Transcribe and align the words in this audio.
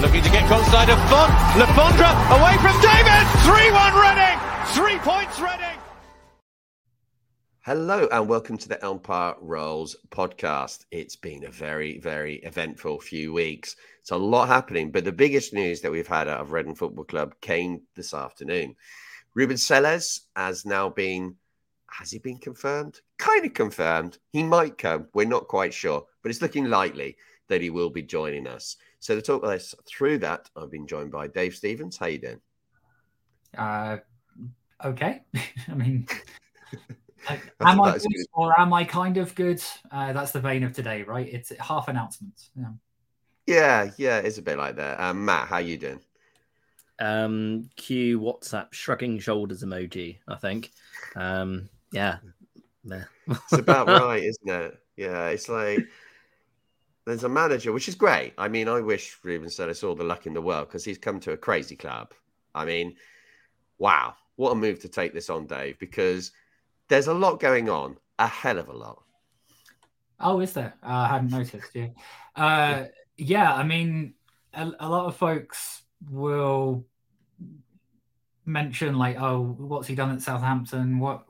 Looking 0.00 0.22
to 0.22 0.30
get 0.30 0.44
onside 0.48 0.92
of 0.92 1.10
Font. 1.10 1.58
Le 1.58 1.66
Fondre 1.74 2.06
away 2.38 2.56
from 2.58 2.80
David. 2.80 3.24
3-1 3.42 3.94
Reading. 4.00 4.38
Three 4.68 4.98
points 5.00 5.40
Reading. 5.40 5.76
Hello 7.62 8.06
and 8.12 8.28
welcome 8.28 8.56
to 8.58 8.68
the 8.68 8.82
Empire 8.84 9.34
Rolls 9.40 9.96
podcast. 10.10 10.84
It's 10.92 11.16
been 11.16 11.44
a 11.44 11.50
very, 11.50 11.98
very 11.98 12.36
eventful 12.36 13.00
few 13.00 13.32
weeks. 13.32 13.74
It's 14.00 14.12
a 14.12 14.16
lot 14.16 14.46
happening, 14.46 14.92
but 14.92 15.04
the 15.04 15.10
biggest 15.10 15.52
news 15.52 15.80
that 15.80 15.90
we've 15.90 16.06
had 16.06 16.28
out 16.28 16.42
of 16.42 16.52
Reading 16.52 16.76
Football 16.76 17.04
Club 17.04 17.34
came 17.40 17.80
this 17.96 18.14
afternoon. 18.14 18.76
Ruben 19.34 19.56
Selles 19.56 20.20
has 20.36 20.64
now 20.64 20.88
been, 20.88 21.34
has 21.90 22.12
he 22.12 22.20
been 22.20 22.38
confirmed? 22.38 23.00
Kind 23.16 23.44
of 23.44 23.52
confirmed. 23.52 24.18
He 24.30 24.44
might 24.44 24.78
come. 24.78 25.08
We're 25.12 25.26
not 25.26 25.48
quite 25.48 25.74
sure, 25.74 26.06
but 26.22 26.30
it's 26.30 26.40
looking 26.40 26.66
likely 26.66 27.16
that 27.48 27.62
he 27.62 27.70
will 27.70 27.90
be 27.90 28.02
joining 28.02 28.46
us. 28.46 28.76
So 29.00 29.14
to 29.14 29.22
talk 29.22 29.44
us 29.44 29.74
through 29.86 30.18
that, 30.18 30.50
I've 30.56 30.70
been 30.70 30.86
joined 30.86 31.12
by 31.12 31.28
Dave 31.28 31.54
Stevens. 31.54 31.96
How 31.96 32.06
you 32.06 32.18
doing? 32.18 32.40
Uh, 33.56 33.98
okay. 34.84 35.22
I 35.68 35.74
mean, 35.74 36.06
am 37.60 37.80
I 37.80 37.92
good, 37.92 38.02
good, 38.02 38.26
or 38.32 38.58
am 38.58 38.72
I 38.72 38.84
kind 38.84 39.16
of 39.16 39.34
good? 39.34 39.62
Uh, 39.90 40.12
that's 40.12 40.32
the 40.32 40.40
vein 40.40 40.62
of 40.62 40.72
today, 40.72 41.02
right? 41.02 41.28
It's 41.32 41.52
half 41.60 41.88
announcements. 41.88 42.50
Yeah. 42.58 42.70
Yeah, 43.46 43.90
yeah, 43.96 44.18
it's 44.18 44.36
a 44.36 44.42
bit 44.42 44.58
like 44.58 44.76
that. 44.76 45.00
Um, 45.00 45.24
Matt, 45.24 45.48
how 45.48 45.56
you 45.56 45.78
doing? 45.78 46.00
Um, 46.98 47.70
Q 47.76 48.20
WhatsApp 48.20 48.72
shrugging 48.72 49.18
shoulders 49.20 49.62
emoji. 49.62 50.18
I 50.28 50.34
think. 50.34 50.70
Um, 51.16 51.70
yeah, 51.90 52.18
it's 52.84 53.52
about 53.52 53.86
right, 53.88 54.22
isn't 54.22 54.48
it? 54.48 54.78
Yeah, 54.96 55.28
it's 55.28 55.48
like 55.48 55.86
there's 57.08 57.24
a 57.24 57.28
manager, 57.28 57.72
which 57.72 57.88
is 57.88 57.94
great. 57.94 58.34
I 58.38 58.48
mean, 58.48 58.68
I 58.68 58.80
wish 58.80 59.18
Ruben 59.22 59.48
Selles 59.48 59.82
all 59.82 59.94
the 59.94 60.04
luck 60.04 60.26
in 60.26 60.34
the 60.34 60.42
world 60.42 60.68
because 60.68 60.84
he's 60.84 60.98
come 60.98 61.20
to 61.20 61.32
a 61.32 61.36
crazy 61.36 61.76
club. 61.76 62.12
I 62.54 62.64
mean, 62.64 62.96
wow, 63.78 64.14
what 64.36 64.52
a 64.52 64.54
move 64.54 64.80
to 64.80 64.88
take 64.88 65.14
this 65.14 65.30
on, 65.30 65.46
Dave, 65.46 65.78
because 65.78 66.32
there's 66.88 67.06
a 67.06 67.14
lot 67.14 67.40
going 67.40 67.68
on, 67.68 67.96
a 68.18 68.26
hell 68.26 68.58
of 68.58 68.68
a 68.68 68.72
lot. 68.72 69.02
Oh, 70.20 70.40
is 70.40 70.52
there? 70.52 70.74
Uh, 70.82 70.86
I 70.86 71.08
hadn't 71.08 71.30
noticed. 71.30 71.74
Yeah, 71.74 71.88
uh, 72.34 72.84
yeah. 73.16 73.54
I 73.54 73.62
mean, 73.62 74.14
a, 74.52 74.70
a 74.80 74.88
lot 74.88 75.06
of 75.06 75.16
folks 75.16 75.82
will 76.10 76.84
mention 78.44 78.96
like, 78.96 79.20
oh, 79.20 79.54
what's 79.58 79.86
he 79.86 79.94
done 79.94 80.10
at 80.10 80.22
Southampton? 80.22 80.98
What 80.98 81.24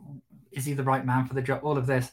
is 0.52 0.64
he 0.64 0.72
the 0.72 0.84
right 0.84 1.04
man 1.04 1.26
for 1.26 1.34
the 1.34 1.42
job? 1.42 1.60
All 1.62 1.76
of 1.76 1.86
this 1.86 2.10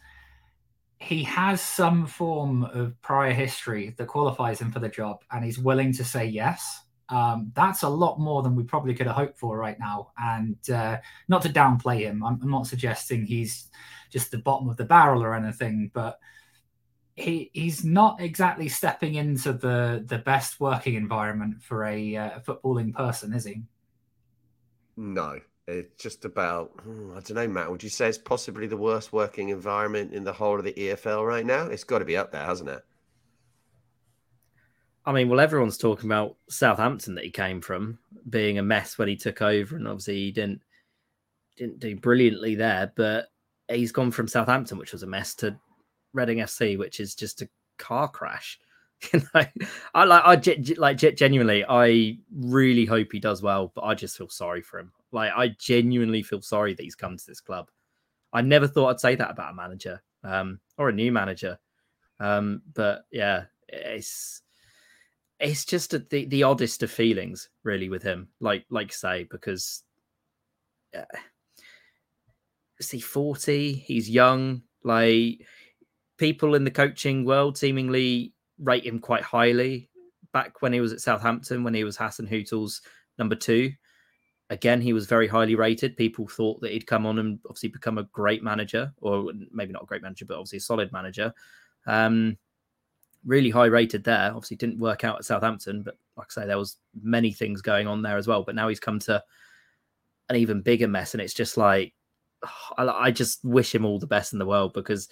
he 1.05 1.21
has 1.23 1.61
some 1.61 2.07
form 2.07 2.63
of 2.63 2.99
prior 3.03 3.31
history 3.31 3.93
that 3.95 4.07
qualifies 4.07 4.59
him 4.59 4.71
for 4.71 4.79
the 4.79 4.89
job, 4.89 5.23
and 5.31 5.45
he's 5.45 5.59
willing 5.59 5.93
to 5.93 6.03
say 6.03 6.25
yes. 6.25 6.81
Um, 7.09 7.51
that's 7.55 7.83
a 7.83 7.89
lot 7.89 8.19
more 8.19 8.41
than 8.41 8.55
we 8.55 8.63
probably 8.63 8.95
could 8.95 9.05
have 9.05 9.15
hoped 9.15 9.37
for 9.37 9.55
right 9.55 9.77
now. 9.79 10.13
And 10.17 10.57
uh, 10.67 10.97
not 11.27 11.43
to 11.43 11.49
downplay 11.49 11.99
him, 11.99 12.23
I'm, 12.23 12.39
I'm, 12.41 12.49
not 12.49 12.65
suggesting 12.65 13.23
he's 13.23 13.69
just 14.09 14.31
the 14.31 14.39
bottom 14.39 14.67
of 14.67 14.77
the 14.77 14.85
barrel 14.85 15.21
or 15.21 15.35
anything, 15.35 15.91
but 15.93 16.17
he 17.15 17.51
he's 17.53 17.85
not 17.85 18.19
exactly 18.19 18.67
stepping 18.67 19.13
into 19.13 19.53
the 19.53 20.03
the 20.07 20.17
best 20.17 20.59
working 20.59 20.95
environment 20.95 21.61
for 21.61 21.85
a, 21.85 22.15
uh, 22.15 22.39
footballing 22.39 22.95
person, 22.95 23.31
is 23.31 23.45
he? 23.45 23.61
No, 24.97 25.39
it's 25.67 26.01
just 26.01 26.25
about, 26.25 26.71
hmm, 26.83 27.11
I 27.11 27.21
don't 27.21 27.35
know, 27.35 27.47
Matt. 27.47 27.71
Would 27.71 27.83
you 27.83 27.89
say 27.89 28.07
it's 28.07 28.17
possibly 28.17 28.67
the 28.67 28.77
worst 28.77 29.11
working 29.11 29.49
environment 29.49 30.13
in 30.13 30.23
the 30.23 30.33
whole 30.33 30.59
of 30.59 30.65
the 30.65 30.73
EFL 30.73 31.25
right 31.25 31.45
now? 31.45 31.65
It's 31.65 31.83
got 31.83 31.99
to 31.99 32.05
be 32.05 32.17
up 32.17 32.31
there, 32.31 32.43
hasn't 32.43 32.69
it? 32.69 32.83
I 35.07 35.11
mean, 35.11 35.29
well, 35.29 35.39
everyone's 35.39 35.77
talking 35.77 36.09
about 36.09 36.37
Southampton 36.49 37.15
that 37.15 37.23
he 37.23 37.31
came 37.31 37.61
from 37.61 37.99
being 38.29 38.57
a 38.57 38.63
mess 38.63 38.97
when 38.97 39.07
he 39.07 39.15
took 39.15 39.41
over, 39.41 39.75
and 39.75 39.87
obviously 39.87 40.15
he 40.15 40.31
didn't 40.31 40.61
didn't 41.55 41.79
do 41.79 41.95
brilliantly 41.95 42.55
there. 42.55 42.91
But 42.95 43.27
he's 43.69 43.91
gone 43.91 44.11
from 44.11 44.27
Southampton, 44.27 44.77
which 44.77 44.93
was 44.93 45.03
a 45.03 45.07
mess, 45.07 45.35
to 45.35 45.57
Reading 46.13 46.39
FC, 46.39 46.77
which 46.77 46.99
is 46.99 47.13
just 47.13 47.41
a 47.41 47.49
car 47.77 48.07
crash. 48.07 48.59
You 49.13 49.21
know, 49.33 49.45
I 49.93 50.05
like, 50.05 50.47
I 50.47 50.73
like 50.77 50.97
genuinely, 50.97 51.65
I 51.67 52.17
really 52.33 52.85
hope 52.85 53.09
he 53.11 53.19
does 53.19 53.41
well, 53.43 53.71
but 53.75 53.83
I 53.83 53.93
just 53.93 54.17
feel 54.17 54.29
sorry 54.29 54.61
for 54.61 54.79
him. 54.79 54.93
Like 55.15 55.31
I 55.33 55.55
genuinely 55.57 56.21
feel 56.21 56.41
sorry 56.41 56.73
that 56.73 56.83
he's 56.83 56.93
come 56.93 57.15
to 57.15 57.25
this 57.25 57.39
club. 57.39 57.71
I 58.33 58.41
never 58.41 58.67
thought 58.67 58.89
I'd 58.89 58.99
say 58.99 59.15
that 59.15 59.31
about 59.31 59.53
a 59.53 59.55
manager 59.55 60.03
um, 60.25 60.59
or 60.77 60.89
a 60.89 60.93
new 60.93 61.09
manager. 61.09 61.57
Um, 62.19 62.61
but 62.73 63.05
yeah, 63.11 63.45
it's 63.69 64.41
it's 65.39 65.63
just 65.63 65.93
a, 65.93 65.99
the 65.99 66.25
the 66.25 66.43
oddest 66.43 66.83
of 66.83 66.91
feelings, 66.91 67.47
really, 67.63 67.87
with 67.87 68.03
him. 68.03 68.27
Like 68.41 68.65
like 68.69 68.91
say 68.91 69.23
because 69.31 69.83
uh, 70.93 71.05
is 72.79 72.91
he 72.91 72.99
forty? 72.99 73.71
He's 73.73 74.09
young. 74.09 74.63
Like 74.83 75.39
people 76.17 76.55
in 76.55 76.65
the 76.65 76.71
coaching 76.71 77.23
world 77.23 77.57
seemingly 77.57 78.33
rate 78.59 78.85
him 78.85 78.99
quite 78.99 79.23
highly. 79.23 79.89
Back 80.33 80.61
when 80.61 80.73
he 80.73 80.81
was 80.81 80.91
at 80.91 80.99
Southampton, 80.99 81.63
when 81.63 81.73
he 81.73 81.85
was 81.85 81.97
Hasenhüttl's 81.97 82.81
number 83.17 83.35
two, 83.35 83.71
again, 84.49 84.81
he 84.81 84.93
was 84.93 85.07
very 85.07 85.27
highly 85.27 85.55
rated. 85.55 85.97
People 85.97 86.27
thought 86.27 86.61
that 86.61 86.71
he'd 86.71 86.87
come 86.87 87.05
on 87.05 87.19
and 87.19 87.39
obviously 87.45 87.69
become 87.69 87.97
a 87.97 88.03
great 88.03 88.43
manager, 88.43 88.93
or 89.01 89.31
maybe 89.51 89.73
not 89.73 89.83
a 89.83 89.87
great 89.87 90.01
manager, 90.01 90.25
but 90.25 90.35
obviously 90.35 90.57
a 90.57 90.61
solid 90.61 90.91
manager. 90.91 91.33
Um, 91.87 92.37
really 93.25 93.49
high 93.49 93.65
rated 93.65 94.03
there. 94.03 94.27
Obviously, 94.27 94.57
didn't 94.57 94.79
work 94.79 95.03
out 95.03 95.17
at 95.17 95.25
Southampton, 95.25 95.83
but 95.83 95.97
like 96.17 96.27
I 96.31 96.41
say, 96.41 96.47
there 96.47 96.57
was 96.57 96.77
many 97.01 97.31
things 97.31 97.61
going 97.61 97.87
on 97.87 98.01
there 98.01 98.17
as 98.17 98.27
well. 98.27 98.43
But 98.43 98.55
now 98.55 98.67
he's 98.67 98.79
come 98.79 98.99
to 98.99 99.23
an 100.29 100.35
even 100.35 100.61
bigger 100.61 100.87
mess, 100.87 101.13
and 101.13 101.21
it's 101.21 101.33
just 101.33 101.57
like 101.57 101.93
I, 102.77 102.87
I 102.87 103.11
just 103.11 103.43
wish 103.43 103.73
him 103.73 103.85
all 103.85 103.99
the 103.99 104.07
best 104.07 104.33
in 104.33 104.39
the 104.39 104.45
world 104.45 104.73
because 104.73 105.09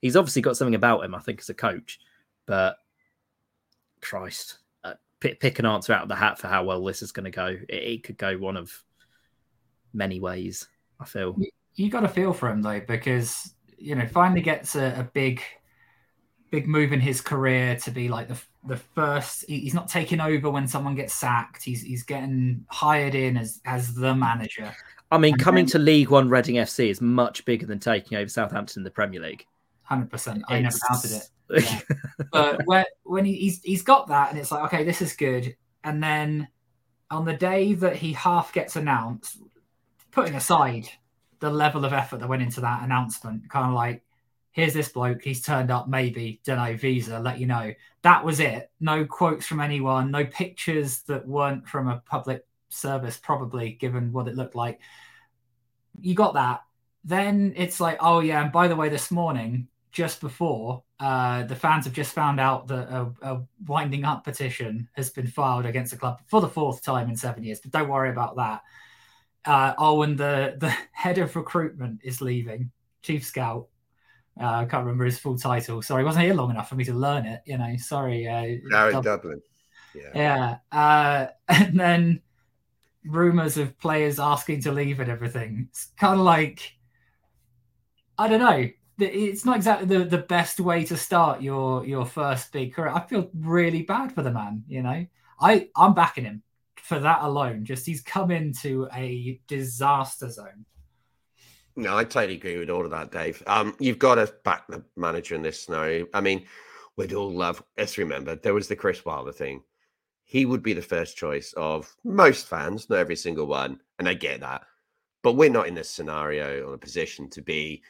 he's 0.00 0.16
obviously 0.16 0.42
got 0.42 0.56
something 0.56 0.74
about 0.74 1.04
him. 1.04 1.14
I 1.14 1.20
think 1.20 1.40
as 1.40 1.48
a 1.48 1.54
coach, 1.54 2.00
but 2.46 2.76
Christ, 4.02 4.58
pick, 5.24 5.40
pick 5.40 5.58
an 5.58 5.64
answer 5.66 5.94
out 5.94 6.02
of 6.02 6.08
the 6.08 6.14
hat 6.14 6.38
for 6.38 6.48
how 6.48 6.64
well 6.64 6.84
this 6.84 7.02
is 7.02 7.10
going 7.10 7.24
to 7.24 7.30
go. 7.30 7.46
It, 7.68 7.74
it, 7.74 8.02
could 8.04 8.18
go 8.18 8.36
one 8.36 8.58
of 8.58 8.70
many 9.94 10.20
ways. 10.20 10.68
I 11.00 11.06
feel 11.06 11.34
you, 11.38 11.50
you 11.74 11.90
got 11.90 12.00
to 12.00 12.08
feel 12.08 12.32
for 12.34 12.50
him 12.50 12.60
though, 12.60 12.80
because 12.80 13.54
you 13.78 13.94
know 13.94 14.06
finally 14.06 14.42
gets 14.42 14.76
a, 14.76 14.94
a, 14.98 15.02
big, 15.02 15.42
big 16.50 16.68
move 16.68 16.92
in 16.92 17.00
his 17.00 17.20
career 17.22 17.76
to 17.76 17.90
be 17.90 18.08
like 18.08 18.28
the 18.28 18.40
the 18.66 18.76
first. 18.76 19.46
He's 19.48 19.74
not 19.74 19.88
taking 19.88 20.20
over 20.20 20.50
when 20.50 20.68
someone 20.68 20.94
gets 20.94 21.14
sacked. 21.14 21.64
He's 21.64 21.82
he's 21.82 22.02
getting 22.02 22.66
hired 22.68 23.14
in 23.14 23.38
as 23.38 23.60
as 23.64 23.94
the 23.94 24.14
manager. 24.14 24.74
I 25.10 25.16
mean, 25.16 25.34
and 25.34 25.42
coming 25.42 25.64
then, 25.64 25.72
to 25.72 25.78
League 25.78 26.10
One 26.10 26.28
Reading 26.28 26.56
FC 26.56 26.90
is 26.90 27.00
much 27.00 27.44
bigger 27.46 27.66
than 27.66 27.78
taking 27.78 28.18
over 28.18 28.28
Southampton 28.28 28.80
in 28.80 28.84
the 28.84 28.90
Premier 28.90 29.20
League. 29.20 29.46
Hundred 29.84 30.10
percent. 30.10 30.42
I 30.48 30.60
never 30.60 30.76
doubted 30.88 31.12
it. 31.12 31.28
Yeah. 31.50 31.80
but 32.32 32.62
when, 32.64 32.84
when 33.04 33.24
he, 33.24 33.34
he's 33.34 33.62
he's 33.62 33.82
got 33.82 34.08
that, 34.08 34.30
and 34.30 34.38
it's 34.38 34.50
like, 34.50 34.64
okay, 34.64 34.84
this 34.84 35.02
is 35.02 35.14
good. 35.14 35.56
And 35.84 36.02
then 36.02 36.48
on 37.10 37.24
the 37.24 37.34
day 37.34 37.74
that 37.74 37.96
he 37.96 38.12
half 38.12 38.52
gets 38.52 38.76
announced, 38.76 39.38
putting 40.10 40.34
aside 40.34 40.88
the 41.40 41.50
level 41.50 41.84
of 41.84 41.92
effort 41.92 42.20
that 42.20 42.28
went 42.28 42.42
into 42.42 42.60
that 42.62 42.82
announcement, 42.82 43.48
kind 43.50 43.66
of 43.66 43.74
like, 43.74 44.02
here's 44.52 44.72
this 44.72 44.88
bloke, 44.88 45.22
he's 45.22 45.42
turned 45.42 45.70
up, 45.70 45.88
maybe, 45.88 46.40
don't 46.44 46.56
know, 46.56 46.76
visa, 46.76 47.18
let 47.18 47.38
you 47.38 47.46
know. 47.46 47.74
That 48.02 48.24
was 48.24 48.40
it. 48.40 48.70
No 48.80 49.04
quotes 49.04 49.46
from 49.46 49.60
anyone, 49.60 50.10
no 50.10 50.24
pictures 50.24 51.02
that 51.02 51.26
weren't 51.26 51.68
from 51.68 51.88
a 51.88 52.02
public 52.06 52.46
service, 52.68 53.16
probably, 53.16 53.72
given 53.72 54.12
what 54.12 54.28
it 54.28 54.36
looked 54.36 54.54
like. 54.54 54.80
You 56.00 56.14
got 56.14 56.34
that. 56.34 56.62
Then 57.04 57.52
it's 57.56 57.80
like, 57.80 57.98
oh, 58.00 58.20
yeah, 58.20 58.42
and 58.42 58.52
by 58.52 58.68
the 58.68 58.76
way, 58.76 58.88
this 58.88 59.10
morning, 59.10 59.68
just 59.94 60.20
before 60.20 60.82
uh, 60.98 61.44
the 61.44 61.54
fans 61.54 61.84
have 61.84 61.94
just 61.94 62.12
found 62.12 62.40
out 62.40 62.66
that 62.66 62.88
a, 62.88 63.12
a, 63.22 63.42
winding 63.66 64.04
up 64.04 64.24
petition 64.24 64.88
has 64.94 65.08
been 65.08 65.28
filed 65.28 65.64
against 65.64 65.92
the 65.92 65.96
club 65.96 66.18
for 66.26 66.40
the 66.40 66.48
fourth 66.48 66.82
time 66.82 67.08
in 67.08 67.16
seven 67.16 67.44
years. 67.44 67.60
But 67.60 67.70
don't 67.70 67.88
worry 67.88 68.10
about 68.10 68.34
that. 68.36 68.62
Uh, 69.44 69.74
oh, 69.78 70.02
and 70.02 70.18
the 70.18 70.56
the 70.58 70.68
head 70.92 71.18
of 71.18 71.36
recruitment 71.36 72.00
is 72.02 72.20
leaving, 72.20 72.72
chief 73.02 73.24
scout. 73.24 73.68
Uh, 74.38 74.46
I 74.46 74.64
can't 74.64 74.84
remember 74.84 75.04
his 75.04 75.18
full 75.18 75.38
title. 75.38 75.80
Sorry, 75.80 76.02
he 76.02 76.06
wasn't 76.06 76.24
here 76.24 76.34
long 76.34 76.50
enough 76.50 76.68
for 76.68 76.74
me 76.74 76.84
to 76.84 76.92
learn 76.92 77.24
it. 77.24 77.42
You 77.46 77.56
know, 77.56 77.76
sorry. 77.78 78.26
Uh, 78.26 78.68
Gary 78.68 78.92
Dublin. 78.92 79.02
Dublin. 79.02 79.42
Yeah. 79.94 80.58
Yeah. 80.72 80.76
Uh, 80.76 81.26
and 81.48 81.78
then 81.78 82.20
rumors 83.04 83.58
of 83.58 83.78
players 83.78 84.18
asking 84.18 84.62
to 84.62 84.72
leave 84.72 84.98
and 84.98 85.10
everything. 85.10 85.68
It's 85.70 85.86
kind 85.96 86.18
of 86.18 86.26
like 86.26 86.72
I 88.18 88.26
don't 88.26 88.40
know 88.40 88.70
it's 88.98 89.44
not 89.44 89.56
exactly 89.56 89.86
the, 89.86 90.04
the 90.04 90.18
best 90.18 90.60
way 90.60 90.84
to 90.84 90.96
start 90.96 91.42
your 91.42 91.84
your 91.84 92.06
first 92.06 92.52
big 92.52 92.74
career. 92.74 92.90
I 92.90 93.00
feel 93.06 93.30
really 93.34 93.82
bad 93.82 94.12
for 94.12 94.22
the 94.22 94.30
man. 94.30 94.64
You 94.68 94.82
know, 94.82 95.06
I 95.40 95.68
I'm 95.76 95.94
backing 95.94 96.24
him 96.24 96.42
for 96.76 96.98
that 97.00 97.22
alone. 97.22 97.64
Just 97.64 97.86
he's 97.86 98.02
come 98.02 98.30
into 98.30 98.88
a 98.92 99.40
disaster 99.48 100.30
zone. 100.30 100.66
No, 101.76 101.96
I 101.96 102.04
totally 102.04 102.36
agree 102.36 102.58
with 102.58 102.70
all 102.70 102.84
of 102.84 102.90
that, 102.92 103.10
Dave. 103.10 103.42
Um, 103.48 103.74
you've 103.80 103.98
got 103.98 104.14
to 104.16 104.32
back 104.44 104.66
the 104.68 104.84
manager 104.96 105.34
in 105.34 105.42
this 105.42 105.60
scenario. 105.60 106.06
I 106.14 106.20
mean, 106.20 106.44
we'd 106.96 107.12
all 107.14 107.32
love. 107.32 107.62
Let's 107.76 107.98
remember 107.98 108.36
there 108.36 108.54
was 108.54 108.68
the 108.68 108.76
Chris 108.76 109.04
Wilder 109.04 109.32
thing. 109.32 109.62
he 110.24 110.46
would 110.46 110.62
be 110.62 110.72
the 110.72 110.82
first 110.82 111.16
choice 111.16 111.52
of 111.56 111.94
most 112.02 112.46
fans, 112.46 112.88
not 112.88 112.98
every 112.98 113.16
single 113.16 113.46
one. 113.46 113.78
And 113.98 114.08
I 114.08 114.14
get 114.14 114.40
that. 114.40 114.62
But 115.22 115.34
we're 115.34 115.50
not 115.50 115.68
in 115.68 115.74
this 115.74 115.90
scenario 115.90 116.66
or 116.66 116.74
a 116.74 116.78
position 116.78 117.28
to 117.30 117.42
be 117.42 117.82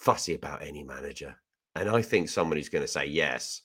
fussy 0.00 0.34
about 0.34 0.62
any 0.62 0.82
manager. 0.82 1.36
And 1.74 1.88
I 1.88 2.02
think 2.02 2.28
someone 2.28 2.56
who's 2.56 2.68
going 2.68 2.84
to 2.84 2.88
say 2.90 3.06
yes 3.06 3.62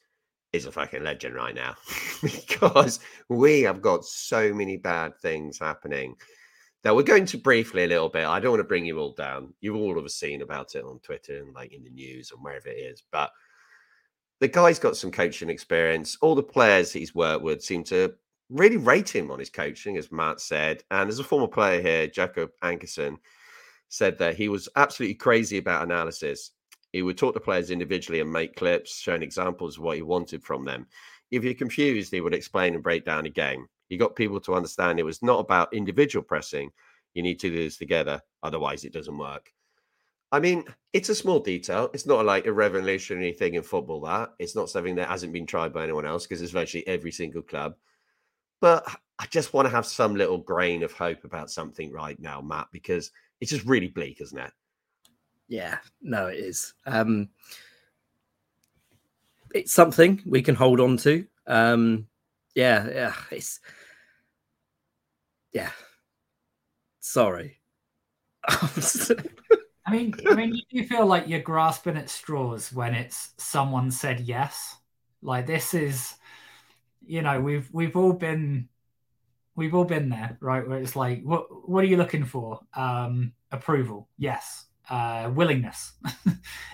is 0.52 0.66
a 0.66 0.72
fucking 0.72 1.04
legend 1.04 1.36
right 1.36 1.56
now 1.56 1.76
because 2.22 3.00
we 3.28 3.62
have 3.62 3.82
got 3.82 4.06
so 4.06 4.54
many 4.54 4.78
bad 4.78 5.18
things 5.20 5.58
happening 5.60 6.16
that 6.84 6.96
we're 6.96 7.02
going 7.02 7.26
to 7.26 7.38
briefly 7.38 7.86
a 7.86 7.88
little 7.88 8.10
bit. 8.10 8.28
I 8.28 8.40
don't 8.40 8.52
want 8.52 8.60
to 8.60 8.66
bring 8.68 8.86
you 8.86 9.00
all 9.00 9.14
down. 9.14 9.54
You 9.62 9.76
all 9.76 10.00
have 10.00 10.12
seen 10.12 10.42
about 10.42 10.76
it 10.76 10.84
on 10.84 11.00
Twitter 11.00 11.38
and 11.38 11.54
like 11.56 11.74
in 11.74 11.84
the 11.84 11.90
news 11.90 12.32
and 12.32 12.44
wherever 12.44 12.68
it 12.68 12.78
is. 12.78 13.04
But 13.12 13.32
the 14.42 14.48
guy's 14.50 14.80
got 14.80 14.98
some 14.98 15.10
coaching 15.10 15.50
experience. 15.50 16.18
All 16.22 16.36
the 16.36 16.44
players 16.44 16.92
he's 16.92 17.16
worked 17.16 17.44
with 17.44 17.64
seem 17.64 17.84
to 17.86 18.14
really 18.50 18.78
rate 18.78 19.16
him 19.16 19.32
on 19.32 19.40
his 19.40 19.50
coaching, 19.50 19.98
as 19.98 20.12
Matt 20.12 20.42
said. 20.42 20.84
And 20.92 21.10
as 21.10 21.20
a 21.20 21.24
former 21.24 21.48
player 21.48 21.82
here, 21.82 22.08
Jakob 22.08 22.52
Ankersen 22.62 23.16
said 23.94 24.18
that 24.18 24.36
he 24.36 24.50
was 24.50 24.68
absolutely 24.76 25.14
crazy 25.14 25.60
about 25.60 25.84
analysis. 25.84 26.52
He 26.94 27.04
would 27.04 27.16
talk 27.16 27.36
to 27.36 27.40
players 27.40 27.70
individually 27.70 28.22
and 28.22 28.32
make 28.32 28.56
clips 28.56 29.00
showing 29.00 29.22
examples 29.22 29.78
of 29.78 29.84
what 29.84 29.98
he 29.98 30.02
wanted 30.02 30.44
from 30.44 30.66
them. 30.66 30.88
If 31.30 31.44
you're 31.44 31.54
confused, 31.54 32.12
he 32.12 32.20
would 32.20 32.34
explain 32.34 32.74
and 32.74 32.82
break 32.82 33.06
down 33.06 33.28
a 33.28 33.30
game. 33.30 33.68
He 33.90 33.98
got 33.98 34.16
people 34.16 34.40
to 34.42 34.56
understand 34.56 35.00
it 35.00 35.04
was 35.04 35.22
not 35.22 35.40
about 35.40 35.74
individual 35.76 36.24
pressing. 36.24 36.72
You 37.14 37.22
need 37.22 37.40
to 37.42 37.50
do 37.50 37.56
this 37.56 37.78
together, 37.78 38.20
otherwise, 38.42 38.84
it 38.84 38.94
doesn't 38.94 39.16
work. 39.16 39.54
I 40.32 40.40
mean, 40.40 40.66
it's 40.94 41.10
a 41.10 41.16
small 41.16 41.40
detail. 41.40 41.92
It's 41.94 42.08
not 42.08 42.26
like 42.26 42.48
a 42.48 42.54
revolutionary 42.54 43.34
thing 43.34 43.54
in 43.54 43.62
football. 43.62 44.02
That 44.02 44.34
it's 44.40 44.56
not 44.56 44.72
something 44.72 44.96
that 44.96 45.10
hasn't 45.10 45.34
been 45.34 45.46
tried 45.46 45.72
by 45.72 45.84
anyone 45.84 46.08
else 46.08 46.26
because 46.26 46.42
it's 46.42 46.52
virtually 46.52 46.88
every 46.88 47.12
single 47.12 47.44
club. 47.44 47.76
But 48.60 48.88
I 49.20 49.28
just 49.28 49.54
want 49.54 49.68
to 49.68 49.76
have 49.76 49.86
some 49.86 50.16
little 50.16 50.40
grain 50.40 50.82
of 50.82 50.94
hope 50.94 51.26
about 51.26 51.52
something 51.52 51.92
right 51.92 52.20
now, 52.20 52.42
Matt, 52.42 52.70
because 52.72 53.12
it's 53.44 53.52
just 53.52 53.66
really 53.66 53.90
bleak, 53.90 54.22
isn't 54.22 54.40
it? 54.40 54.54
Yeah, 55.50 55.80
no, 56.02 56.28
it 56.28 56.38
is. 56.38 56.74
Um, 56.86 57.28
it's 59.54 59.74
something 59.74 60.22
we 60.26 60.42
can 60.42 60.56
hold 60.56 60.80
on 60.80 60.96
to. 60.98 61.26
Um, 61.46 62.08
yeah, 62.56 62.88
yeah, 62.90 63.14
it's 63.32 63.60
yeah. 65.52 65.72
Sorry. 67.02 67.60
I 68.48 69.92
mean, 69.92 70.14
I 70.30 70.36
mean, 70.36 70.56
you 70.56 70.62
do 70.72 70.88
feel 70.88 71.06
like 71.06 71.28
you're 71.28 71.42
grasping 71.42 71.98
at 71.98 72.10
straws 72.10 72.72
when 72.72 72.96
it's 72.96 73.32
someone 73.38 73.92
said 73.92 74.22
yes. 74.22 74.78
Like 75.22 75.48
this 75.48 75.74
is, 75.74 76.14
you 77.06 77.22
know, 77.22 77.42
we've 77.42 77.70
we've 77.74 77.98
all 77.98 78.14
been, 78.14 78.70
we've 79.56 79.76
all 79.76 79.86
been 79.86 80.10
there, 80.10 80.38
right? 80.42 80.68
Where 80.68 80.80
it's 80.80 80.96
like, 80.96 81.22
what 81.24 81.70
what 81.70 81.84
are 81.84 81.88
you 81.88 81.98
looking 81.98 82.26
for? 82.26 82.60
Um, 82.76 83.34
approval, 83.52 84.10
yes. 84.18 84.66
Uh, 84.90 85.32
willingness. 85.34 85.94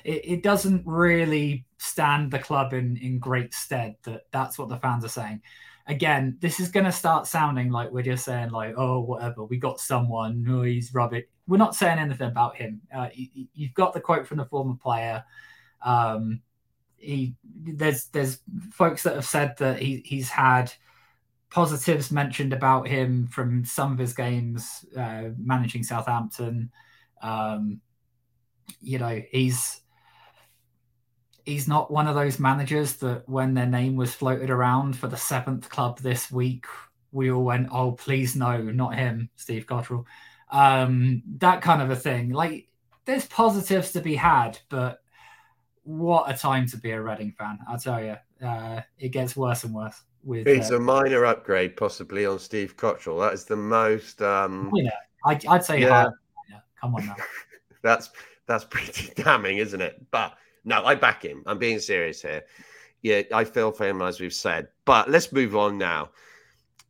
it, 0.04 0.22
it 0.24 0.44
doesn't 0.44 0.82
really 0.86 1.66
stand 1.78 2.32
the 2.32 2.40
club 2.40 2.74
in 2.74 2.98
in 2.98 3.20
great 3.20 3.54
stead 3.54 3.96
that 4.04 4.24
that's 4.32 4.58
what 4.58 4.70
the 4.70 4.78
fans 4.78 5.06
are 5.06 5.10
saying 5.10 5.42
again, 5.90 6.38
this 6.40 6.60
is 6.60 6.70
going 6.70 6.86
to 6.86 6.92
start 6.92 7.28
sounding 7.28 7.72
like 7.72 7.92
we're 7.92 8.04
just 8.04 8.24
saying 8.24 8.52
like, 8.52 8.76
oh, 8.78 9.02
whatever, 9.02 9.44
we 9.44 9.58
got 9.58 9.80
someone, 9.80 10.44
no, 10.44 10.62
he's 10.62 10.94
rubbish. 10.94 11.26
We're 11.48 11.58
not 11.58 11.76
saying 11.76 11.98
anything 11.98 12.28
about 12.28 12.56
him. 12.56 12.80
Uh, 12.96 13.10
you, 13.14 13.68
have 13.68 13.74
got 13.74 13.94
the 13.94 14.00
quote 14.00 14.28
from 14.28 14.38
the 14.38 14.46
former 14.46 14.76
player. 14.76 15.24
Um, 15.82 16.42
he 16.96 17.36
there's 17.44 18.08
there's 18.08 18.40
folks 18.72 19.04
that 19.04 19.16
have 19.16 19.26
said 19.26 19.56
that 19.58 19.82
he 19.82 20.04
he's 20.06 20.30
had 20.30 20.72
positives 21.50 22.12
mentioned 22.12 22.54
about 22.54 22.88
him 22.88 23.28
from 23.28 23.66
some 23.66 23.92
of 23.92 23.98
his 23.98 24.14
games 24.14 24.86
uh, 24.98 25.30
managing 25.38 25.84
Southampton. 25.84 26.72
Um, 27.22 27.82
you 28.80 29.00
know, 29.00 29.22
he's 29.32 29.82
he's 31.46 31.68
not 31.68 31.92
one 31.92 32.08
of 32.08 32.16
those 32.16 32.40
managers 32.40 32.98
that 32.98 33.28
when 33.28 33.54
their 33.54 33.66
name 33.66 33.96
was 33.96 34.14
floated 34.14 34.50
around 34.50 34.98
for 34.98 35.08
the 35.08 35.18
seventh 35.18 35.70
club 35.70 36.00
this 36.00 36.32
week, 36.32 36.66
we 37.12 37.32
all 37.32 37.44
went, 37.44 37.70
"Oh, 37.72 37.94
please 37.94 38.36
no, 38.36 38.62
not 38.62 38.96
him, 38.96 39.30
Steve 39.36 39.66
Cotterill." 39.66 40.06
Um, 40.52 41.24
that 41.38 41.62
kind 41.62 41.82
of 41.82 41.90
a 41.92 41.96
thing. 41.96 42.32
Like, 42.32 42.68
there's 43.06 43.26
positives 43.26 43.92
to 43.94 44.02
be 44.02 44.16
had, 44.16 44.60
but 44.70 45.02
what 45.84 46.32
a 46.32 46.38
time 46.38 46.68
to 46.68 46.78
be 46.78 46.92
a 46.92 47.02
Reading 47.02 47.34
fan! 47.38 47.60
I 47.68 47.78
tell 47.78 48.04
you, 48.04 48.16
uh, 48.46 48.82
it 49.00 49.10
gets 49.10 49.36
worse 49.36 49.64
and 49.64 49.74
worse. 49.74 50.00
With 50.30 50.48
it's 50.48 50.70
uh, 50.70 50.76
a 50.76 50.80
minor 50.80 51.26
upgrade, 51.26 51.76
possibly 51.76 52.28
on 52.28 52.38
Steve 52.38 52.78
Cotterill. 52.78 53.20
That 53.20 53.34
is 53.34 53.46
the 53.46 53.56
most. 53.56 54.22
Um, 54.22 54.72
I, 55.26 55.40
I'd 55.50 55.66
say 55.66 55.82
yeah. 55.82 56.10
Come 56.80 56.94
on 56.94 57.08
now. 57.08 57.16
that's 57.82 58.12
that's 58.46 58.64
pretty 58.64 59.12
damning, 59.24 59.58
isn't 59.58 59.82
it? 59.82 60.06
But 60.12 60.38
no, 60.66 60.86
I 60.86 60.94
back 60.94 61.24
him. 61.24 61.42
I'm 61.48 61.58
being 61.58 61.80
serious 61.80 62.22
here. 62.22 62.44
Yeah, 63.02 63.24
I 63.34 63.44
feel 63.44 63.72
for 63.72 63.88
him, 63.88 64.04
as 64.04 64.20
we've 64.20 64.32
said. 64.32 64.68
But 64.86 65.10
let's 65.10 65.32
move 65.32 65.56
on 65.56 65.80
now. 65.80 66.12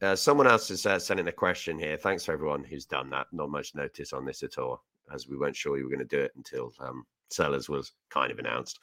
Uh, 0.01 0.17
someone 0.17 0.47
else 0.47 0.69
is 0.69 0.85
uh, 0.85 0.99
sending 0.99 1.29
a 1.29 1.31
question 1.31 1.79
here. 1.79 1.95
Thanks 1.95 2.25
for 2.25 2.33
everyone 2.33 2.65
who's 2.65 2.85
done 2.85 3.09
that. 3.11 3.27
Not 3.31 3.51
much 3.51 3.73
notice 3.73 4.11
on 4.11 4.25
this 4.25 4.43
at 4.43 4.57
all, 4.57 4.83
as 5.13 5.29
we 5.29 5.37
weren't 5.37 5.55
sure 5.55 5.77
you 5.77 5.85
were 5.85 5.89
going 5.89 6.05
to 6.05 6.17
do 6.17 6.21
it 6.21 6.33
until 6.35 6.73
um, 6.81 7.05
Sellés 7.31 7.69
was 7.69 7.93
kind 8.09 8.33
of 8.33 8.39
announced. 8.39 8.79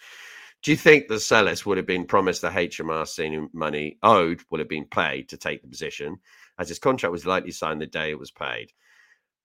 Do 0.63 0.71
you 0.71 0.77
think 0.77 1.07
the 1.07 1.15
Sellés 1.15 1.65
would 1.65 1.77
have 1.77 1.87
been 1.87 2.07
promised 2.07 2.43
the 2.43 2.49
HMRC 2.49 3.53
money 3.53 3.99
owed 4.03 4.41
would 4.51 4.61
have 4.61 4.69
been 4.69 4.87
paid 4.87 5.29
to 5.29 5.37
take 5.37 5.63
the 5.63 5.69
position, 5.69 6.19
as 6.59 6.69
his 6.69 6.79
contract 6.79 7.13
was 7.13 7.27
likely 7.27 7.53
signed 7.53 7.81
the 7.81 7.87
day 7.87 8.11
it 8.11 8.19
was 8.19 8.31
paid? 8.31 8.73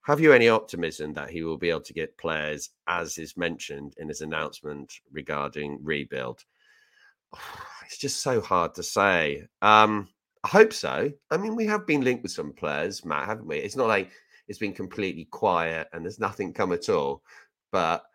Have 0.04 0.20
you 0.20 0.34
any 0.34 0.50
optimism 0.50 1.14
that 1.14 1.30
he 1.30 1.44
will 1.44 1.60
be 1.60 1.70
able 1.70 1.82
to 1.82 1.94
get 1.94 2.18
players, 2.18 2.72
as 2.88 3.20
is 3.20 3.38
mentioned 3.38 3.94
in 3.98 4.08
his 4.08 4.22
announcement 4.22 4.92
regarding 5.12 5.80
rebuild? 5.84 6.44
It's 7.86 7.98
just 7.98 8.22
so 8.22 8.40
hard 8.40 8.74
to 8.76 8.84
say. 8.84 9.48
Um, 9.62 10.08
I 10.46 10.48
hope 10.48 10.72
so. 10.72 11.12
I 11.30 11.36
mean, 11.36 11.58
we 11.58 11.66
have 11.66 11.86
been 11.86 12.06
linked 12.06 12.24
with 12.24 12.32
some 12.32 12.54
players, 12.54 13.04
Matt, 13.04 13.26
haven't 13.26 13.48
we? 13.48 13.58
It's 13.58 13.76
not 13.76 13.90
like 13.90 14.10
it's 14.48 14.60
been 14.60 14.72
completely 14.72 15.26
quiet 15.26 15.90
and 15.92 16.06
there's 16.06 16.18
nothing 16.18 16.54
come 16.54 16.72
at 16.72 16.88
all. 16.88 17.22
But 17.70 18.06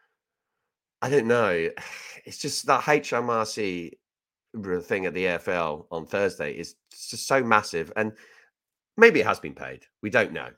I 1.03 1.09
don't 1.09 1.27
know. 1.27 1.71
It's 2.27 2.39
just 2.39 2.67
that 2.67 2.81
HMRC 2.81 3.93
thing 4.83 5.07
at 5.07 5.15
the 5.15 5.27
EFL 5.27 5.87
on 5.93 6.07
Thursday 6.07 6.55
is 6.55 6.75
just 6.91 7.29
so 7.29 7.41
massive. 7.41 7.93
And 7.95 8.11
maybe 8.97 9.21
it 9.21 9.27
has 9.27 9.39
been 9.39 9.55
paid. 9.55 9.85
We 10.03 10.11
don't 10.11 10.33
know. 10.33 10.49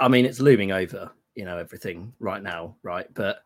I 0.00 0.08
mean, 0.08 0.24
it's 0.24 0.40
looming 0.40 0.72
over, 0.72 1.12
you 1.36 1.44
know, 1.44 1.58
everything 1.58 2.12
right 2.18 2.42
now, 2.42 2.74
right? 2.82 3.06
But 3.14 3.44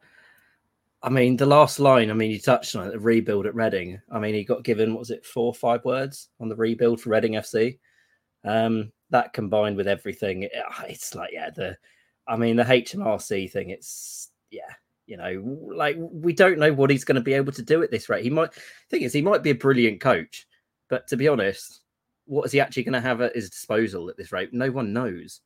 I 1.03 1.11
mean, 1.11 1.37
the 1.37 1.45
last 1.45 1.81
line, 1.81 2.11
I 2.11 2.15
mean, 2.15 2.31
you 2.31 2.41
touched 2.41 2.75
on 2.77 2.87
it, 2.87 2.93
the 2.93 2.99
rebuild 2.99 3.45
at 3.45 3.55
Reading. 3.55 4.01
I 4.11 4.19
mean, 4.19 4.33
he 4.35 4.43
got 4.43 4.65
given, 4.65 4.95
what 4.95 5.01
was 5.01 5.11
it, 5.11 5.27
four 5.27 5.49
or 5.49 5.55
five 5.55 5.85
words 5.85 6.31
on 6.41 6.49
the 6.49 6.57
rebuild 6.57 6.99
for 6.99 7.11
Reading 7.11 7.33
FC. 7.33 7.79
Um, 8.43 8.91
that 9.11 9.35
combined 9.35 9.77
with 9.77 9.87
everything, 9.87 10.49
ah, 10.67 10.85
it's 10.89 11.15
like, 11.15 11.31
yeah, 11.31 11.51
the, 11.51 11.77
I 12.27 12.39
mean, 12.39 12.57
the 12.57 12.65
HMRC 12.65 13.51
thing, 13.51 13.69
it's, 13.69 14.31
yeah, 14.51 14.73
you 15.07 15.17
know, 15.17 15.59
like 15.75 15.97
we 15.99 16.33
don't 16.33 16.59
know 16.59 16.73
what 16.73 16.91
he's 16.91 17.05
going 17.05 17.17
to 17.17 17.21
be 17.21 17.35
able 17.35 17.53
to 17.53 17.63
do 17.63 17.83
at 17.83 17.91
this 17.91 18.09
rate. 18.09 18.25
He 18.25 18.31
might, 18.31 18.55
thing 18.91 19.03
is, 19.03 19.13
he 19.13 19.23
might 19.23 19.43
be 19.43 19.51
a 19.51 19.55
brilliant 19.55 20.01
coach, 20.01 20.47
but 20.89 21.07
to 21.09 21.17
be 21.17 21.29
honest, 21.29 21.81
what 22.27 22.47
is 22.47 22.53
he 22.53 22.61
actually 22.61 22.85
going 22.85 22.95
to 22.95 23.01
have 23.01 23.21
at 23.21 23.35
his 23.35 23.51
disposal 23.51 24.09
at 24.09 24.17
this 24.17 24.33
rate? 24.33 24.53
No 24.53 24.71
one 24.71 24.93
knows 24.93 25.41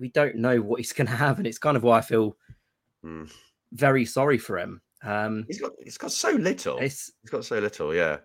we 0.00 0.08
don't 0.08 0.36
know 0.36 0.60
what 0.60 0.80
he's 0.80 0.92
going 0.94 1.06
to 1.06 1.14
have, 1.14 1.38
and 1.38 1.46
it's 1.46 1.58
kind 1.58 1.76
of 1.76 1.84
why 1.84 1.98
I 1.98 2.00
feel 2.00 2.36
mm. 3.04 3.30
very 3.72 4.04
sorry 4.04 4.38
for 4.38 4.58
him. 4.58 4.80
Um, 5.02 5.44
he's 5.46 5.60
got 5.60 5.72
he's 5.82 5.98
got 5.98 6.12
so 6.12 6.30
little. 6.30 6.78
he's 6.78 7.12
got 7.30 7.44
so 7.44 7.58
little. 7.58 7.94
Yeah. 7.94 8.18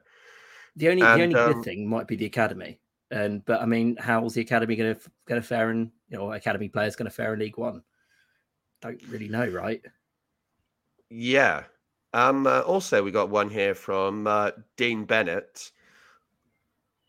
The 0.77 0.89
only 0.89 1.03
and, 1.03 1.19
the 1.19 1.23
only 1.23 1.35
um, 1.35 1.53
good 1.53 1.63
thing 1.63 1.87
might 1.87 2.07
be 2.07 2.15
the 2.15 2.25
academy, 2.25 2.79
and 3.11 3.45
but 3.45 3.61
I 3.61 3.65
mean, 3.65 3.97
how's 3.97 4.33
the 4.33 4.41
academy 4.41 4.75
going 4.75 4.95
to 4.95 5.01
going 5.25 5.41
to 5.41 5.47
fare 5.47 5.71
in 5.71 5.91
you 6.09 6.17
know 6.17 6.33
academy 6.33 6.67
players 6.69 6.95
going 6.95 7.09
to 7.09 7.15
fare 7.15 7.33
in 7.33 7.39
League 7.39 7.57
One? 7.57 7.81
Don't 8.81 9.01
really 9.07 9.29
know, 9.29 9.47
right? 9.47 9.81
Yeah. 11.09 11.63
Um. 12.13 12.47
Uh, 12.47 12.61
also, 12.61 13.03
we 13.03 13.11
got 13.11 13.29
one 13.29 13.49
here 13.49 13.75
from 13.75 14.27
uh, 14.27 14.51
Dean 14.77 15.05
Bennett 15.05 15.71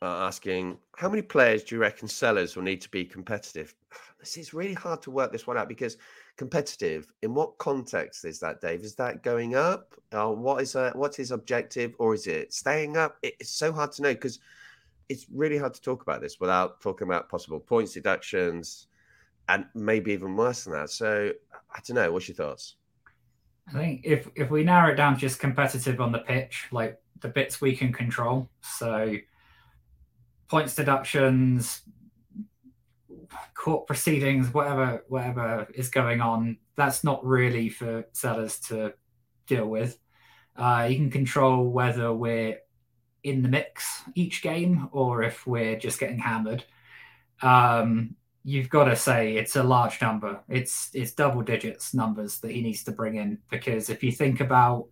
uh, 0.03 0.27
asking, 0.27 0.79
"How 0.97 1.09
many 1.09 1.23
players 1.23 1.65
do 1.65 1.75
you 1.77 1.81
reckon 1.81 2.09
Sellés 2.09 2.57
will 2.57 2.63
need 2.63 2.81
to 2.83 2.91
be 2.91 3.05
competitive?" 3.05 3.75
This 4.19 4.39
is 4.39 4.53
really 4.53 4.75
hard 4.75 5.03
to 5.03 5.13
work 5.13 5.31
this 5.31 5.47
one 5.47 5.57
out 5.57 5.69
because 5.69 5.99
competitive. 6.37 7.13
In 7.23 7.33
what 7.33 7.59
context 7.59 8.25
is 8.25 8.41
that, 8.41 8.61
Dave? 8.61 8.83
Is 8.83 8.97
that 8.97 9.23
going 9.23 9.55
up? 9.55 9.95
Uh, 10.11 10.29
what 10.31 10.63
is 10.63 10.75
uh, 10.75 10.91
what's 10.95 11.17
his 11.17 11.31
objective, 11.31 11.95
or 11.99 12.15
is 12.15 12.27
it 12.27 12.53
staying 12.53 12.97
up? 12.97 13.19
It's 13.23 13.51
so 13.51 13.73
hard 13.73 13.93
to 13.93 14.03
know 14.03 14.15
because 14.15 14.41
it's 15.09 15.27
really 15.33 15.59
hard 15.59 15.75
to 15.75 15.81
talk 15.81 16.03
about 16.03 16.21
this 16.21 16.41
without 16.41 16.81
talking 16.81 17.07
about 17.07 17.29
possible 17.29 17.61
points 17.61 17.93
deductions 17.93 18.89
and 19.49 19.67
maybe 19.75 20.13
even 20.13 20.35
worse 20.35 20.65
than 20.65 20.73
that. 20.73 20.91
So 20.91 21.33
I 21.71 21.81
don't 21.87 21.95
know. 21.95 22.11
What's 22.11 22.29
your 22.29 22.35
thoughts? 22.35 22.77
I 23.69 23.73
think 23.73 24.03
if 24.05 24.29
if 24.35 24.51
we 24.51 24.63
narrow 24.63 24.93
it 24.93 24.97
down 24.97 25.15
to 25.15 25.21
just 25.21 25.41
competitive 25.41 26.01
on 26.01 26.13
the 26.13 26.21
pitch, 26.21 26.67
like 26.71 26.99
the 27.21 27.29
bits 27.29 27.61
we 27.61 27.77
can 27.77 27.93
control, 27.93 28.49
so 28.61 29.17
points 30.49 30.75
deductions, 30.75 31.83
court 33.55 33.87
proceedings, 33.87 34.53
whatever 34.55 35.05
whatever 35.09 35.67
is 35.75 35.89
going 35.89 36.21
on, 36.21 36.59
that's 36.77 37.03
not 37.03 37.25
really 37.25 37.69
for 37.69 38.03
Sellés 38.15 38.65
to 38.69 38.95
deal 39.47 39.67
with. 39.67 39.99
Uh, 40.57 40.87
you 40.89 40.97
can 40.97 41.11
control 41.11 41.69
whether 41.69 42.13
we're 42.13 42.59
in 43.25 43.43
the 43.43 43.49
mix 43.49 44.03
each 44.15 44.43
game 44.43 44.89
or 44.93 45.23
if 45.23 45.47
we're 45.47 45.77
just 45.77 45.99
getting 45.99 46.19
hammered. 46.19 46.65
Um, 47.43 48.15
you've 48.47 48.71
got 48.71 48.85
to 48.85 48.95
say 48.95 49.35
it's 49.35 49.57
a 49.57 49.63
large 49.63 50.01
number. 50.01 50.41
It's 50.49 50.91
it's 50.95 51.13
double 51.13 51.43
digits 51.43 51.93
numbers 51.93 52.39
that 52.41 52.53
he 52.53 52.63
needs 52.63 52.85
to 52.85 52.93
bring 52.93 53.17
in 53.17 53.39
because 53.51 53.91
if 53.91 54.05
you 54.05 54.13
think 54.13 54.41
about 54.41 54.87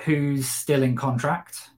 who's 0.00 0.48
still 0.48 0.82
in 0.82 0.96
contract, 0.96 1.70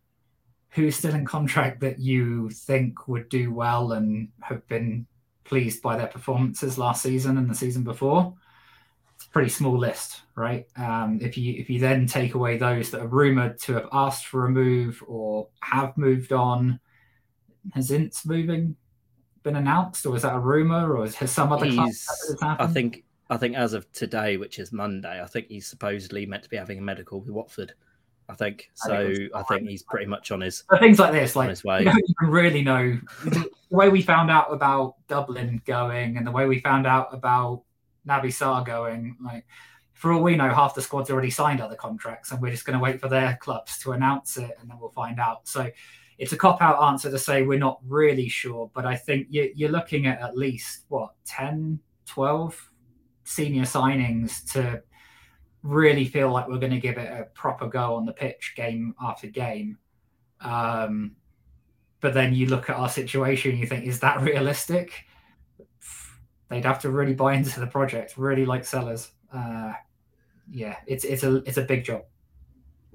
who's 0.71 0.97
still 0.97 1.15
in 1.15 1.27
contract 1.27 1.81
that 1.81 1.99
you 1.99 2.49
think 2.49 3.07
would 3.09 3.29
do 3.29 3.53
well 3.53 3.93
and 3.93 4.31
have 4.41 4.67
been 4.69 5.07
pleased 5.45 5.83
by 5.83 5.99
their 5.99 6.07
performances 6.07 6.79
last 6.79 7.03
season 7.03 7.37
and 7.37 7.51
the 7.51 7.55
season 7.55 7.85
before. 7.85 8.33
It's 9.17 9.27
a 9.27 9.31
pretty 9.31 9.51
small 9.51 9.77
list, 9.77 10.23
right? 10.35 10.65
Um, 10.77 11.19
if 11.21 11.37
you 11.37 11.61
if 11.61 11.69
you 11.69 11.79
then 11.79 12.07
take 12.07 12.33
away 12.33 12.57
those 12.57 12.91
that 12.93 13.03
are 13.03 13.07
rumored 13.07 13.59
to 13.65 13.75
have 13.75 13.89
asked 13.93 14.29
for 14.29 14.47
a 14.47 14.51
move 14.51 15.05
or 15.07 15.49
have 15.61 15.99
moved 15.99 16.33
on, 16.33 16.81
has 17.75 17.91
Ince 17.91 18.25
moving 18.25 18.77
been 19.42 19.56
announced, 19.56 20.06
or 20.06 20.16
is 20.16 20.23
that 20.23 20.35
a 20.35 20.38
rumor, 20.38 20.97
or 20.97 21.06
has 21.06 21.30
some 21.30 21.52
other 21.52 21.70
club 21.70 21.90
I 22.42 22.66
think 22.66 23.04
I 23.30 23.37
think 23.37 23.56
as 23.56 23.73
of 23.73 23.90
today, 23.92 24.37
which 24.37 24.59
is 24.59 24.73
Monday, 24.73 25.23
I 25.23 25.26
think 25.26 25.47
he's 25.49 25.66
supposedly 25.66 26.26
meant 26.26 26.42
to 26.42 26.49
be 26.49 26.56
having 26.56 26.78
a 26.78 26.82
medical 26.82 27.20
with 27.20 27.30
Watford. 27.30 27.75
I 28.28 28.35
think 28.35 28.70
so. 28.75 28.94
I 28.94 29.06
think, 29.06 29.35
I 29.35 29.42
think 29.42 29.68
he's 29.68 29.82
pretty 29.82 30.06
much 30.06 30.30
on 30.30 30.40
his 30.40 30.64
things 30.78 30.99
like 30.99 31.12
this. 31.12 31.35
Like 31.35 31.49
his 31.49 31.64
way. 31.64 31.80
you 31.80 31.85
don't 31.87 31.99
even 31.99 32.32
really 32.32 32.62
know 32.62 32.99
the 33.25 33.49
way 33.70 33.88
we 33.88 34.02
found 34.02 34.30
out 34.30 34.52
about 34.52 34.97
Dublin 35.09 35.62
going, 35.64 36.16
and 36.16 36.26
the 36.26 36.30
way 36.30 36.47
we 36.47 36.61
found 36.61 36.87
out 36.87 37.09
about 37.12 37.62
Naby 38.06 38.26
Sarr 38.26 38.64
going. 38.64 39.16
Like 39.23 39.47
for 39.94 40.12
all 40.12 40.23
we 40.23 40.37
know, 40.37 40.49
half 40.49 40.75
the 40.75 40.82
squad's 40.82 41.11
already 41.11 41.30
signed 41.30 41.61
other 41.61 41.76
contracts, 41.76 42.30
and 42.30 42.40
we're 42.40 42.52
just 42.52 42.64
going 42.64 42.78
to 42.78 42.82
wait 42.82 43.00
for 43.00 43.09
their 43.09 43.37
clubs 43.40 43.78
to 43.80 43.92
announce 43.92 44.37
it, 44.37 44.56
and 44.61 44.70
then 44.70 44.78
we'll 44.80 44.90
find 44.90 45.20
out. 45.20 45.47
So 45.47 45.70
it's 46.21 46.33
a 46.33 46.37
cop 46.37 46.61
out 46.61 46.83
answer 46.83 47.11
to 47.11 47.19
say 47.19 47.43
we're 47.43 47.59
not 47.59 47.81
really 47.89 48.29
sure, 48.29 48.71
but 48.75 48.85
I 48.85 48.95
think 48.95 49.29
you're 49.31 49.71
looking 49.71 50.07
at 50.07 50.21
at 50.21 50.37
least 50.37 50.85
what 50.89 51.12
10, 51.25 51.81
12 52.05 52.71
senior 53.25 53.62
signings 53.62 54.45
to 54.53 54.83
really 55.62 56.05
feel 56.05 56.31
like 56.31 56.47
we're 56.47 56.59
going 56.59 56.73
to 56.73 56.79
give 56.79 56.99
it 56.99 57.11
a 57.11 57.25
proper 57.33 57.67
go 57.67 57.95
on 57.95 58.05
the 58.05 58.12
pitch 58.12 58.53
game 58.55 58.95
after 59.00 59.29
game. 59.29 59.79
Um, 60.43 61.12
but 62.00 62.12
then 62.12 62.35
you 62.35 62.49
look 62.49 62.69
at 62.69 62.77
our 62.77 62.91
situation, 62.91 63.53
and 63.53 63.61
you 63.61 63.67
think, 63.67 63.87
is 63.87 64.00
that 64.00 64.21
realistic? 64.21 65.07
They'd 66.50 66.67
have 66.67 66.81
to 66.81 66.91
really 66.91 67.15
buy 67.15 67.33
into 67.33 67.61
the 67.61 67.67
project, 67.67 68.19
really 68.19 68.45
like 68.45 68.62
Sellés. 68.65 69.09
Uh, 69.33 69.73
yeah, 70.50 70.77
it's 70.87 71.05
it's 71.05 71.23
a 71.23 71.37
it's 71.47 71.57
a 71.57 71.62
big 71.62 71.85
job. 71.85 72.03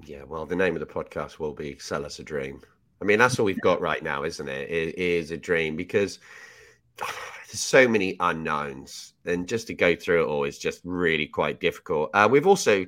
Yeah, 0.04 0.22
well, 0.24 0.46
the 0.46 0.54
name 0.54 0.76
of 0.76 0.80
the 0.80 0.86
podcast 0.86 1.40
will 1.40 1.54
be 1.54 1.76
"Sell 1.78 2.04
Us 2.04 2.20
a 2.20 2.22
Dream." 2.22 2.60
I 3.00 3.04
mean, 3.04 3.18
that's 3.18 3.38
all 3.38 3.44
we've 3.44 3.60
got 3.60 3.80
right 3.80 4.02
now, 4.02 4.24
isn't 4.24 4.48
it? 4.48 4.70
It 4.70 4.98
is 4.98 5.30
a 5.30 5.36
dream 5.36 5.76
because 5.76 6.18
there's 6.98 7.60
so 7.60 7.86
many 7.86 8.16
unknowns, 8.20 9.14
and 9.24 9.48
just 9.48 9.66
to 9.68 9.74
go 9.74 9.94
through 9.94 10.24
it 10.24 10.26
all 10.28 10.44
is 10.44 10.58
just 10.58 10.80
really 10.84 11.26
quite 11.26 11.60
difficult. 11.60 12.10
Uh, 12.14 12.28
we've 12.30 12.46
also, 12.46 12.86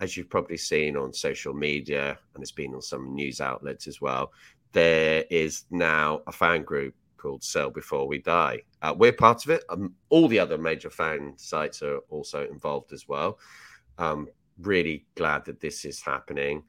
as 0.00 0.16
you've 0.16 0.30
probably 0.30 0.56
seen 0.56 0.96
on 0.96 1.12
social 1.12 1.54
media, 1.54 2.18
and 2.34 2.42
it's 2.42 2.52
been 2.52 2.74
on 2.74 2.82
some 2.82 3.14
news 3.14 3.40
outlets 3.40 3.86
as 3.86 4.00
well, 4.00 4.32
there 4.72 5.24
is 5.30 5.64
now 5.70 6.22
a 6.26 6.32
fan 6.32 6.62
group 6.62 6.94
called 7.18 7.44
Sell 7.44 7.70
Before 7.70 8.08
We 8.08 8.18
Die. 8.18 8.62
Uh, 8.82 8.94
we're 8.96 9.12
part 9.12 9.44
of 9.44 9.50
it. 9.50 9.64
Um, 9.68 9.94
all 10.08 10.26
the 10.28 10.40
other 10.40 10.58
major 10.58 10.90
fan 10.90 11.34
sites 11.36 11.82
are 11.82 11.98
also 12.10 12.46
involved 12.48 12.92
as 12.92 13.06
well. 13.06 13.38
Um, 13.98 14.28
really 14.60 15.06
glad 15.14 15.44
that 15.44 15.60
this 15.60 15.84
is 15.84 16.00
happening, 16.00 16.64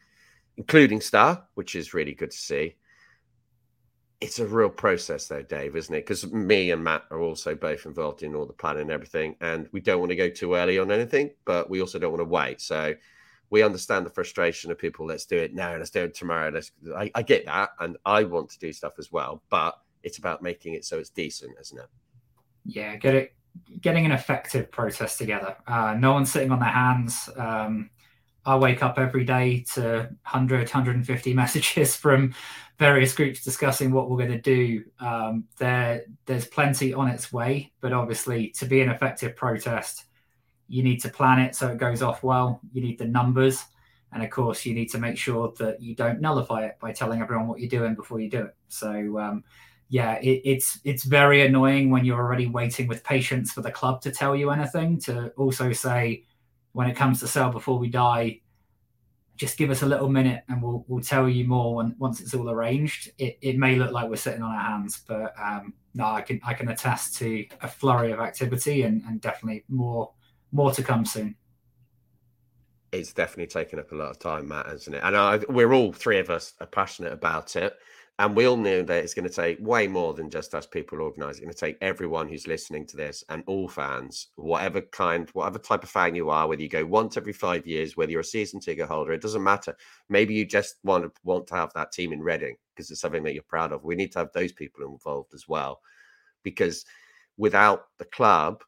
including 0.57 1.01
Star, 1.01 1.45
which 1.55 1.75
is 1.75 1.93
really 1.93 2.13
good 2.13 2.31
to 2.31 2.37
see. 2.37 2.75
It's 4.21 4.39
a 4.39 4.47
real 4.47 4.69
process 4.69 5.27
though 5.27 5.41
dave 5.41 5.75
isn't 5.75 5.93
it? 5.93 6.01
Because 6.05 6.31
me 6.31 6.71
and 6.71 6.83
matt 6.83 7.03
are 7.11 7.19
also 7.19 7.55
both 7.55 7.85
involved 7.85 8.23
in 8.23 8.35
all 8.35 8.45
the 8.45 8.53
planning 8.53 8.83
and 8.83 8.91
everything 8.91 9.35
and 9.41 9.67
we 9.73 9.81
don't 9.81 9.99
want 9.99 10.11
to 10.11 10.15
go 10.15 10.29
too 10.29 10.55
early 10.55 10.79
on 10.79 10.91
anything 10.91 11.31
but 11.43 11.69
we 11.69 11.81
also 11.81 11.99
don't 11.99 12.11
want 12.11 12.21
to 12.21 12.25
wait. 12.25 12.61
So 12.61 12.93
we 13.49 13.63
understand 13.63 14.05
the 14.05 14.09
frustration 14.09 14.71
of 14.71 14.77
people 14.77 15.05
let's 15.05 15.25
do 15.25 15.37
it 15.37 15.53
now 15.53 15.75
let's 15.75 15.89
do 15.89 16.03
it 16.03 16.15
tomorrow 16.15 16.49
let's 16.49 16.71
I, 16.95 17.11
I 17.13 17.21
get 17.21 17.45
that 17.45 17.69
and 17.79 17.97
i 18.03 18.23
want 18.23 18.49
to 18.49 18.57
do 18.57 18.73
stuff 18.73 18.93
as 18.97 19.11
well 19.11 19.43
but 19.49 19.79
it's 20.01 20.17
about 20.17 20.41
making 20.41 20.73
it 20.73 20.85
so 20.85 20.97
it's 20.97 21.11
decent 21.11 21.51
isn't 21.61 21.77
it? 21.77 21.85
Yeah 22.65 22.95
get 22.95 23.13
it 23.13 23.35
getting 23.81 24.05
an 24.05 24.11
effective 24.11 24.71
process 24.71 25.17
together. 25.17 25.55
Uh, 25.67 25.95
no 25.97 26.13
one's 26.13 26.31
sitting 26.31 26.51
on 26.51 26.59
their 26.59 26.69
hands 26.69 27.29
um, 27.37 27.89
I 28.45 28.55
wake 28.57 28.83
up 28.83 28.99
every 28.99 29.23
day 29.23 29.65
to 29.73 30.09
100, 30.23 30.59
150 30.59 31.33
messages 31.43 31.95
from 31.95 32.33
various 32.77 33.13
groups 33.13 33.43
discussing 33.43 33.91
what 33.91 34.09
we're 34.09 34.17
going 34.17 34.31
to 34.31 34.41
do. 34.41 34.83
Um, 34.99 35.45
there, 35.57 36.05
there's 36.25 36.45
plenty 36.45 36.93
on 36.93 37.07
its 37.07 37.31
way, 37.31 37.71
but 37.79 37.93
obviously, 37.93 38.49
to 38.57 38.65
be 38.65 38.81
an 38.81 38.89
effective 38.89 39.35
protest, 39.35 40.05
you 40.67 40.83
need 40.83 41.01
to 41.01 41.09
plan 41.09 41.39
it 41.39 41.55
so 41.55 41.69
it 41.69 41.77
goes 41.77 42.01
off 42.01 42.23
well. 42.23 42.59
You 42.71 42.81
need 42.81 42.97
the 42.97 43.05
numbers, 43.05 43.63
and 44.11 44.23
of 44.23 44.29
course, 44.29 44.65
you 44.65 44.73
need 44.73 44.89
to 44.91 44.97
make 44.97 45.17
sure 45.17 45.53
that 45.59 45.81
you 45.81 45.95
don't 45.95 46.21
nullify 46.21 46.65
it 46.65 46.77
by 46.79 46.91
telling 46.91 47.21
everyone 47.21 47.47
what 47.47 47.59
you're 47.59 47.69
doing 47.69 47.95
before 47.95 48.19
you 48.19 48.29
do 48.29 48.45
it. 48.45 48.55
So, 48.67 49.19
um, 49.19 49.43
yeah, 49.89 50.15
it, 50.15 50.41
it's 50.43 50.79
it's 50.83 51.03
very 51.03 51.45
annoying 51.45 51.89
when 51.89 52.03
you're 52.05 52.19
already 52.19 52.47
waiting 52.47 52.87
with 52.87 53.03
patience 53.03 53.51
for 53.51 53.61
the 53.61 53.71
club 53.71 54.01
to 54.01 54.11
tell 54.11 54.35
you 54.35 54.49
anything. 54.49 54.99
To 55.01 55.29
also 55.37 55.71
say, 55.71 56.23
when 56.73 56.89
it 56.89 56.95
comes 56.95 57.19
to 57.21 57.27
sell 57.27 57.51
before 57.51 57.79
we 57.79 57.89
die, 57.89 58.41
just 59.35 59.57
give 59.57 59.69
us 59.71 59.81
a 59.81 59.85
little 59.85 60.09
minute 60.09 60.43
and 60.47 60.61
we'll 60.61 60.85
we'll 60.87 61.03
tell 61.03 61.27
you 61.27 61.45
more 61.45 61.75
when, 61.75 61.95
once 61.97 62.21
it's 62.21 62.33
all 62.33 62.49
arranged. 62.49 63.11
It, 63.17 63.37
it 63.41 63.57
may 63.57 63.75
look 63.75 63.91
like 63.91 64.09
we're 64.09 64.15
sitting 64.15 64.43
on 64.43 64.53
our 64.53 64.61
hands, 64.61 65.01
but 65.07 65.33
um, 65.41 65.73
no, 65.93 66.05
I 66.05 66.21
can 66.21 66.39
I 66.43 66.53
can 66.53 66.69
attest 66.69 67.15
to 67.17 67.45
a 67.61 67.67
flurry 67.67 68.11
of 68.11 68.19
activity 68.19 68.83
and, 68.83 69.01
and 69.03 69.21
definitely 69.21 69.63
more 69.69 70.11
more 70.51 70.71
to 70.71 70.83
come 70.83 71.05
soon. 71.05 71.35
It's 72.91 73.11
definitely 73.11 73.47
taken 73.47 73.79
up 73.79 73.91
a 73.91 73.95
lot 73.95 74.11
of 74.11 74.19
time, 74.19 74.47
Matt, 74.47 74.67
hasn't 74.67 74.95
it? 74.95 75.01
And 75.03 75.17
I, 75.17 75.39
we're 75.49 75.73
all 75.73 75.91
three 75.91 76.19
of 76.19 76.29
us 76.29 76.53
are 76.61 76.67
passionate 76.67 77.11
about 77.11 77.55
it. 77.55 77.75
And 78.19 78.35
we 78.35 78.47
all 78.47 78.57
knew 78.57 78.83
that 78.83 79.03
it's 79.03 79.15
going 79.15 79.27
to 79.27 79.33
take 79.33 79.57
way 79.59 79.87
more 79.87 80.13
than 80.13 80.29
just 80.29 80.53
us 80.53 80.67
people 80.67 81.01
organizing. 81.01 81.49
It's 81.49 81.61
going 81.61 81.71
to 81.73 81.77
take 81.77 81.83
everyone 81.83 82.29
who's 82.29 82.45
listening 82.45 82.85
to 82.87 82.95
this 82.95 83.23
and 83.29 83.43
all 83.47 83.67
fans, 83.67 84.27
whatever 84.35 84.81
kind, 84.81 85.27
whatever 85.33 85.57
type 85.57 85.83
of 85.83 85.89
fan 85.89 86.13
you 86.13 86.29
are, 86.29 86.47
whether 86.47 86.61
you 86.61 86.69
go 86.69 86.85
once 86.85 87.17
every 87.17 87.33
five 87.33 87.65
years, 87.65 87.97
whether 87.97 88.11
you're 88.11 88.21
a 88.21 88.23
season 88.23 88.59
ticket 88.59 88.87
holder, 88.87 89.13
it 89.13 89.21
doesn't 89.21 89.43
matter. 89.43 89.75
Maybe 90.09 90.35
you 90.35 90.45
just 90.45 90.75
want 90.83 91.05
to 91.05 91.11
want 91.23 91.47
to 91.47 91.55
have 91.55 91.73
that 91.73 91.91
team 91.91 92.13
in 92.13 92.21
Reading 92.21 92.55
because 92.75 92.91
it's 92.91 93.01
something 93.01 93.23
that 93.23 93.33
you're 93.33 93.43
proud 93.43 93.71
of. 93.71 93.83
We 93.83 93.95
need 93.95 94.11
to 94.11 94.19
have 94.19 94.31
those 94.31 94.51
people 94.51 94.85
involved 94.85 95.33
as 95.33 95.47
well, 95.47 95.81
because 96.43 96.85
without 97.37 97.85
the 97.97 98.05
club, 98.05 98.63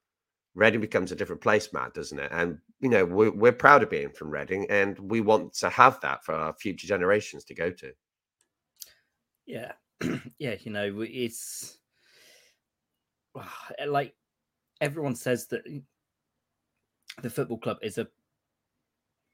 Reading 0.55 0.81
becomes 0.81 1.11
a 1.11 1.15
different 1.15 1.41
place, 1.41 1.71
Matt, 1.71 1.93
doesn't 1.93 2.17
it? 2.17 2.31
And 2.31 2.57
you 2.79 2.89
know 2.89 3.05
we're, 3.05 3.31
we're 3.31 3.51
proud 3.51 3.83
of 3.83 3.91
being 3.91 4.09
from 4.09 4.31
Reading, 4.31 4.65
and 4.71 4.97
we 4.97 5.21
want 5.21 5.53
to 5.57 5.69
have 5.69 5.99
that 6.01 6.25
for 6.25 6.33
our 6.33 6.53
future 6.53 6.87
generations 6.87 7.43
to 7.45 7.53
go 7.53 7.69
to. 7.69 7.91
Yeah, 9.45 9.73
yeah, 10.39 10.55
you 10.59 10.71
know, 10.71 11.01
it's 11.01 11.77
ah, 13.35 13.67
eh, 13.77 13.85
like 13.85 14.15
everyone 14.81 15.15
says 15.15 15.47
that 15.47 15.63
the 17.21 17.29
football 17.29 17.57
club 17.57 17.77
is 17.81 17.97
a 17.97 18.07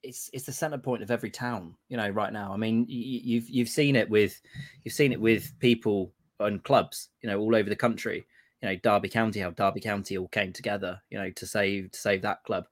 it's 0.03 0.29
it's 0.33 0.45
the 0.45 0.51
center 0.51 0.77
point 0.77 1.03
of 1.03 1.11
every 1.11 1.29
town 1.29 1.75
you 1.89 1.97
know 1.97 2.09
right 2.09 2.33
now. 2.33 2.51
I 2.53 2.57
mean 2.57 2.85
you've 2.87 3.49
you've 3.49 3.69
seen 3.69 3.95
it 3.95 4.09
with 4.09 4.41
you've 4.83 4.93
seen 4.93 5.11
it 5.11 5.21
with 5.21 5.53
people 5.59 6.11
and 6.39 6.63
clubs 6.63 7.09
you 7.21 7.29
know 7.29 7.39
all 7.39 7.55
over 7.55 7.69
the 7.69 7.75
country. 7.75 8.25
You 8.61 8.69
know 8.69 8.75
derby 8.77 9.09
county 9.09 9.39
how 9.39 9.51
derby 9.51 9.79
county 9.79 10.17
all 10.17 10.27
came 10.27 10.53
together 10.53 10.99
you 11.09 11.17
know 11.17 11.31
to 11.31 11.45
save 11.45 11.91
to 11.91 11.99
save 11.99 12.21
that 12.23 12.43
club 12.43 12.65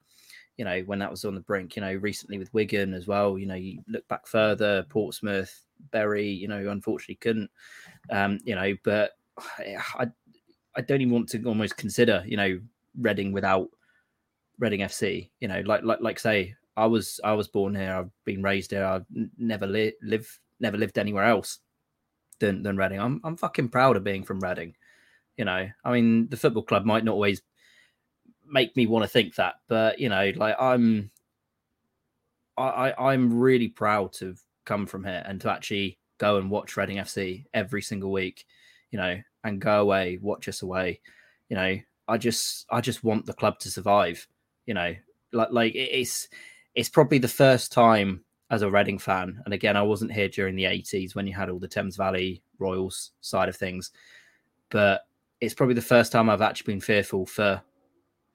you 0.58 0.66
know 0.66 0.82
when 0.82 1.00
that 1.00 1.12
was 1.12 1.26
on 1.26 1.36
the 1.36 1.42
brink. 1.42 1.76
You 1.76 1.82
know 1.82 1.94
recently 1.94 2.38
with 2.38 2.54
wigan 2.54 2.94
as 2.94 3.08
well 3.08 3.38
you 3.38 3.46
know 3.46 3.56
you 3.56 3.82
look 3.88 4.08
back 4.08 4.28
further 4.28 4.84
portsmouth 4.90 5.66
Bury, 5.92 6.28
you 6.28 6.48
know, 6.48 6.70
unfortunately 6.70 7.16
couldn't. 7.16 7.50
Um, 8.10 8.40
you 8.44 8.56
know, 8.56 8.74
but 8.84 9.12
I 9.98 10.08
I 10.76 10.82
don't 10.82 11.02
even 11.02 11.14
want 11.14 11.30
to 11.30 11.44
almost 11.46 11.78
consider, 11.78 12.24
you 12.26 12.38
know, 12.38 12.60
Reading 13.00 13.32
without 13.32 13.70
Reading 14.60 14.82
FC. 14.82 15.30
You 15.40 15.48
know, 15.48 15.62
like 15.66 15.84
like 15.84 16.02
like 16.02 16.20
say, 16.20 16.56
I 16.76 16.86
was 16.86 17.20
I 17.24 17.34
was 17.34 17.48
born 17.48 17.76
here, 17.76 17.94
I've 17.94 18.12
been 18.26 18.44
raised 18.44 18.72
here, 18.72 18.86
I've 18.86 19.06
never 19.38 19.68
li- 19.68 19.94
never 20.60 20.78
lived 20.78 20.98
anywhere 20.98 21.26
else 21.26 21.60
than 22.40 22.64
than 22.64 22.78
Reading. 22.78 23.00
I'm 23.00 23.22
I'm 23.24 23.38
fucking 23.38 23.70
proud 23.70 23.98
of 23.98 24.04
being 24.04 24.24
from 24.24 24.40
Reading. 24.40 24.76
You 25.38 25.46
know, 25.46 25.70
I 25.84 25.92
mean, 25.92 26.28
the 26.30 26.38
football 26.38 26.64
club 26.64 26.86
might 26.86 27.06
not 27.06 27.14
always 27.14 27.42
make 28.46 28.76
me 28.76 28.88
want 28.88 29.04
to 29.04 29.10
think 29.10 29.36
that, 29.36 29.56
but 29.68 30.00
you 30.00 30.10
know, 30.10 30.32
like 30.36 30.56
I'm 30.60 31.12
I, 32.58 32.92
I 32.92 33.14
I'm 33.14 33.40
really 33.40 33.70
proud 33.70 34.14
to 34.14 34.36
come 34.70 34.86
from 34.86 35.04
here 35.04 35.24
and 35.26 35.42
to 35.42 35.52
actually 35.52 35.98
go 36.20 36.38
and 36.38 36.52
watch 36.52 36.78
Reading 36.78 36.98
FC 36.98 37.46
every 37.54 37.82
single 37.82 38.12
week, 38.12 38.46
you 38.92 39.00
know, 39.00 39.20
and 39.44 39.60
go 39.60 39.82
away, 39.82 40.20
watch 40.22 40.48
us 40.48 40.62
away. 40.62 41.02
You 41.50 41.56
know, 41.56 41.78
I 42.08 42.18
just 42.18 42.68
I 42.70 42.80
just 42.80 43.04
want 43.04 43.26
the 43.26 43.34
club 43.34 43.58
to 43.60 43.72
survive. 43.72 44.28
You 44.68 44.76
know, 44.76 44.96
like 45.34 45.50
like 45.52 45.74
it's 45.76 46.30
it's 46.76 46.90
probably 46.90 47.18
the 47.18 47.28
first 47.28 47.72
time 47.72 48.24
as 48.52 48.62
a 48.62 48.70
Reading 48.70 49.00
fan, 49.00 49.42
and 49.46 49.54
again, 49.54 49.76
I 49.76 49.82
wasn't 49.82 50.12
here 50.12 50.30
during 50.30 50.56
the 50.56 50.64
80s 50.64 51.16
when 51.16 51.28
you 51.28 51.34
had 51.34 51.50
all 51.50 51.60
the 51.60 51.68
Thames 51.68 51.96
Valley 51.96 52.44
Royals 52.60 53.12
side 53.22 53.50
of 53.50 53.56
things, 53.56 53.92
but 54.70 55.02
it's 55.42 55.54
probably 55.54 55.76
the 55.76 55.82
first 55.82 56.12
time 56.12 56.30
I've 56.30 56.42
actually 56.42 56.74
been 56.74 56.82
fearful 56.82 57.26
for 57.26 57.62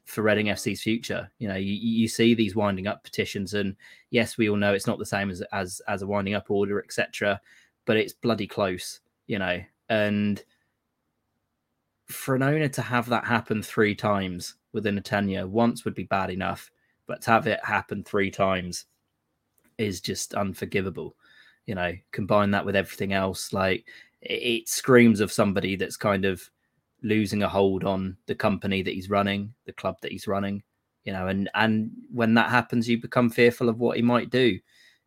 for 0.04 0.22
Reading 0.22 0.46
FC's 0.46 0.82
future. 0.82 1.30
You 1.38 1.48
know, 1.48 1.56
you, 1.56 1.72
you 1.72 2.08
see 2.08 2.34
these 2.34 2.54
winding 2.54 2.86
up 2.86 3.04
petitions, 3.04 3.54
and 3.54 3.74
yes, 4.10 4.36
we 4.36 4.48
all 4.48 4.56
know 4.56 4.74
it's 4.74 4.86
not 4.86 4.98
the 4.98 5.06
same 5.06 5.30
as 5.30 5.42
as 5.52 5.80
as 5.88 6.02
a 6.02 6.06
winding 6.06 6.34
up 6.34 6.50
order, 6.50 6.82
etc. 6.82 7.40
But 7.86 7.96
it's 7.96 8.12
bloody 8.12 8.46
close, 8.46 9.00
you 9.26 9.38
know. 9.38 9.60
And 9.88 10.42
for 12.06 12.34
an 12.34 12.42
owner 12.42 12.68
to 12.68 12.82
have 12.82 13.08
that 13.08 13.24
happen 13.24 13.62
three 13.62 13.94
times 13.94 14.56
within 14.72 14.98
a 14.98 15.02
tenure, 15.02 15.46
once 15.46 15.84
would 15.84 15.94
be 15.94 16.04
bad 16.04 16.30
enough, 16.30 16.70
but 17.06 17.22
to 17.22 17.30
have 17.30 17.46
it 17.46 17.60
happen 17.64 18.04
three 18.04 18.30
times 18.30 18.86
is 19.78 20.00
just 20.00 20.34
unforgivable. 20.34 21.16
You 21.66 21.74
know, 21.74 21.94
combine 22.12 22.50
that 22.50 22.66
with 22.66 22.76
everything 22.76 23.14
else, 23.14 23.52
like 23.54 23.86
it, 24.20 24.32
it 24.32 24.68
screams 24.68 25.20
of 25.20 25.32
somebody 25.32 25.76
that's 25.76 25.96
kind 25.96 26.26
of 26.26 26.50
losing 27.04 27.42
a 27.42 27.48
hold 27.48 27.84
on 27.84 28.16
the 28.26 28.34
company 28.34 28.82
that 28.82 28.94
he's 28.94 29.10
running, 29.10 29.54
the 29.66 29.72
club 29.72 29.96
that 30.00 30.10
he's 30.10 30.26
running, 30.26 30.62
you 31.04 31.12
know, 31.12 31.28
and 31.28 31.48
and 31.54 31.90
when 32.10 32.34
that 32.34 32.50
happens, 32.50 32.88
you 32.88 33.00
become 33.00 33.30
fearful 33.30 33.68
of 33.68 33.78
what 33.78 33.96
he 33.96 34.02
might 34.02 34.30
do. 34.30 34.58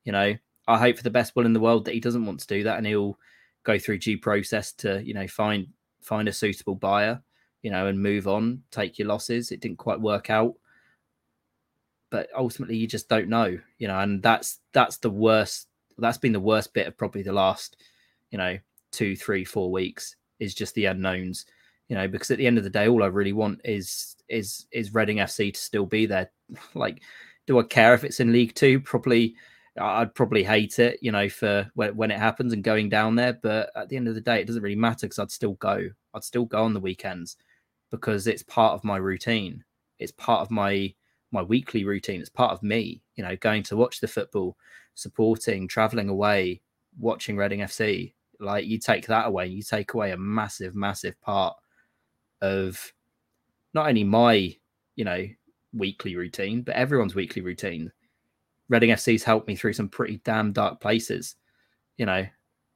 You 0.05 0.11
know, 0.13 0.35
I 0.67 0.77
hope 0.77 0.97
for 0.97 1.03
the 1.03 1.09
best 1.09 1.35
will 1.35 1.45
in 1.45 1.53
the 1.53 1.59
world 1.59 1.85
that 1.85 1.93
he 1.93 1.99
doesn't 1.99 2.25
want 2.25 2.39
to 2.39 2.47
do 2.47 2.63
that 2.63 2.77
and 2.77 2.87
he'll 2.87 3.17
go 3.63 3.77
through 3.77 3.97
due 3.97 4.17
process 4.17 4.71
to, 4.73 5.03
you 5.03 5.13
know, 5.13 5.27
find 5.27 5.67
find 6.01 6.27
a 6.27 6.33
suitable 6.33 6.75
buyer, 6.75 7.21
you 7.63 7.71
know, 7.71 7.87
and 7.87 8.01
move 8.01 8.27
on, 8.27 8.63
take 8.71 8.99
your 8.99 9.07
losses. 9.07 9.51
It 9.51 9.59
didn't 9.59 9.77
quite 9.77 9.99
work 9.99 10.29
out. 10.29 10.53
But 12.09 12.29
ultimately 12.37 12.77
you 12.77 12.87
just 12.87 13.09
don't 13.09 13.27
know, 13.27 13.59
you 13.79 13.87
know, 13.87 13.99
and 13.99 14.21
that's 14.21 14.59
that's 14.71 14.97
the 14.97 15.09
worst 15.09 15.67
that's 15.97 16.19
been 16.19 16.31
the 16.31 16.39
worst 16.39 16.73
bit 16.73 16.87
of 16.87 16.95
probably 16.95 17.23
the 17.23 17.33
last, 17.33 17.75
you 18.29 18.37
know, 18.37 18.59
two, 18.91 19.15
three, 19.15 19.43
four 19.43 19.71
weeks 19.71 20.15
is 20.39 20.53
just 20.53 20.75
the 20.75 20.85
unknowns 20.85 21.47
you 21.87 21.95
know, 21.95 22.07
because 22.07 22.31
at 22.31 22.37
the 22.37 22.47
end 22.47 22.57
of 22.57 22.63
the 22.63 22.69
day, 22.69 22.87
all 22.87 23.03
I 23.03 23.07
really 23.07 23.33
want 23.33 23.61
is 23.63 24.15
is 24.29 24.65
is 24.71 24.93
Reading 24.93 25.17
FC 25.17 25.53
to 25.53 25.59
still 25.59 25.85
be 25.85 26.05
there. 26.05 26.31
Like, 26.73 27.01
do 27.45 27.59
I 27.59 27.63
care 27.63 27.93
if 27.93 28.03
it's 28.03 28.19
in 28.19 28.31
League 28.31 28.55
Two? 28.55 28.79
Probably, 28.79 29.35
I'd 29.79 30.15
probably 30.15 30.43
hate 30.43 30.79
it, 30.79 30.99
you 31.01 31.11
know, 31.11 31.29
for 31.29 31.69
when, 31.75 31.95
when 31.95 32.11
it 32.11 32.19
happens 32.19 32.53
and 32.53 32.63
going 32.63 32.89
down 32.89 33.15
there. 33.15 33.33
But 33.33 33.71
at 33.75 33.89
the 33.89 33.97
end 33.97 34.07
of 34.07 34.15
the 34.15 34.21
day, 34.21 34.41
it 34.41 34.47
doesn't 34.47 34.61
really 34.61 34.75
matter 34.75 35.07
because 35.07 35.19
I'd 35.19 35.31
still 35.31 35.53
go. 35.53 35.89
I'd 36.13 36.23
still 36.23 36.45
go 36.45 36.63
on 36.63 36.73
the 36.73 36.79
weekends 36.79 37.37
because 37.91 38.27
it's 38.27 38.43
part 38.43 38.73
of 38.73 38.83
my 38.83 38.97
routine. 38.97 39.63
It's 39.99 40.11
part 40.11 40.41
of 40.41 40.51
my 40.51 40.93
my 41.31 41.41
weekly 41.41 41.83
routine. 41.83 42.21
It's 42.21 42.29
part 42.29 42.51
of 42.51 42.63
me, 42.63 43.01
you 43.15 43.23
know, 43.23 43.35
going 43.37 43.63
to 43.63 43.77
watch 43.77 43.99
the 43.99 44.07
football, 44.07 44.57
supporting, 44.95 45.67
traveling 45.67 46.09
away, 46.09 46.61
watching 46.97 47.37
Reading 47.37 47.59
FC. 47.59 48.13
Like 48.39 48.65
you 48.65 48.77
take 48.77 49.07
that 49.07 49.27
away, 49.27 49.47
you 49.47 49.63
take 49.63 49.93
away 49.93 50.11
a 50.11 50.17
massive, 50.17 50.75
massive 50.75 51.19
part 51.21 51.55
of 52.41 52.93
not 53.73 53.87
only 53.87 54.03
my, 54.03 54.55
you 54.95 55.05
know, 55.05 55.25
weekly 55.73 56.15
routine, 56.15 56.61
but 56.61 56.75
everyone's 56.75 57.15
weekly 57.15 57.41
routine. 57.41 57.91
Reading 58.69 58.89
FC's 58.89 59.23
helped 59.23 59.47
me 59.47 59.55
through 59.55 59.73
some 59.73 59.89
pretty 59.89 60.19
damn 60.23 60.51
dark 60.51 60.79
places, 60.81 61.35
you 61.97 62.05
know, 62.05 62.25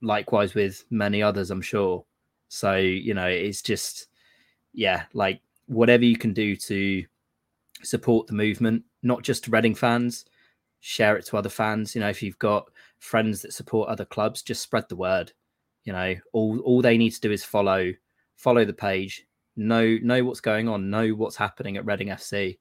likewise 0.01 0.53
with 0.53 0.85
many 0.89 1.21
others, 1.21 1.51
I'm 1.51 1.61
sure. 1.61 2.05
So, 2.47 2.75
you 2.75 3.13
know, 3.13 3.27
it's 3.27 3.61
just, 3.61 4.07
yeah, 4.73 5.03
like 5.13 5.41
whatever 5.67 6.05
you 6.05 6.17
can 6.17 6.33
do 6.33 6.55
to 6.55 7.05
support 7.83 8.27
the 8.27 8.33
movement, 8.33 8.83
not 9.03 9.23
just 9.23 9.47
Reading 9.47 9.75
fans, 9.75 10.25
share 10.81 11.15
it 11.17 11.25
to 11.27 11.37
other 11.37 11.49
fans. 11.49 11.95
You 11.95 12.01
know, 12.01 12.09
if 12.09 12.21
you've 12.21 12.39
got 12.39 12.69
friends 12.99 13.41
that 13.41 13.53
support 13.53 13.89
other 13.89 14.05
clubs, 14.05 14.41
just 14.41 14.61
spread 14.61 14.85
the 14.89 14.95
word. 14.95 15.31
You 15.83 15.93
know, 15.93 16.15
all 16.33 16.59
all 16.59 16.81
they 16.81 16.97
need 16.97 17.11
to 17.11 17.21
do 17.21 17.31
is 17.31 17.43
follow 17.43 17.93
follow 18.35 18.65
the 18.65 18.73
page, 18.73 19.25
know 19.55 19.97
know 20.01 20.23
what's 20.23 20.41
going 20.41 20.67
on, 20.67 20.89
know 20.89 21.09
what's 21.09 21.35
happening 21.35 21.77
at 21.77 21.85
Reading 21.85 22.09
FC, 22.09 22.57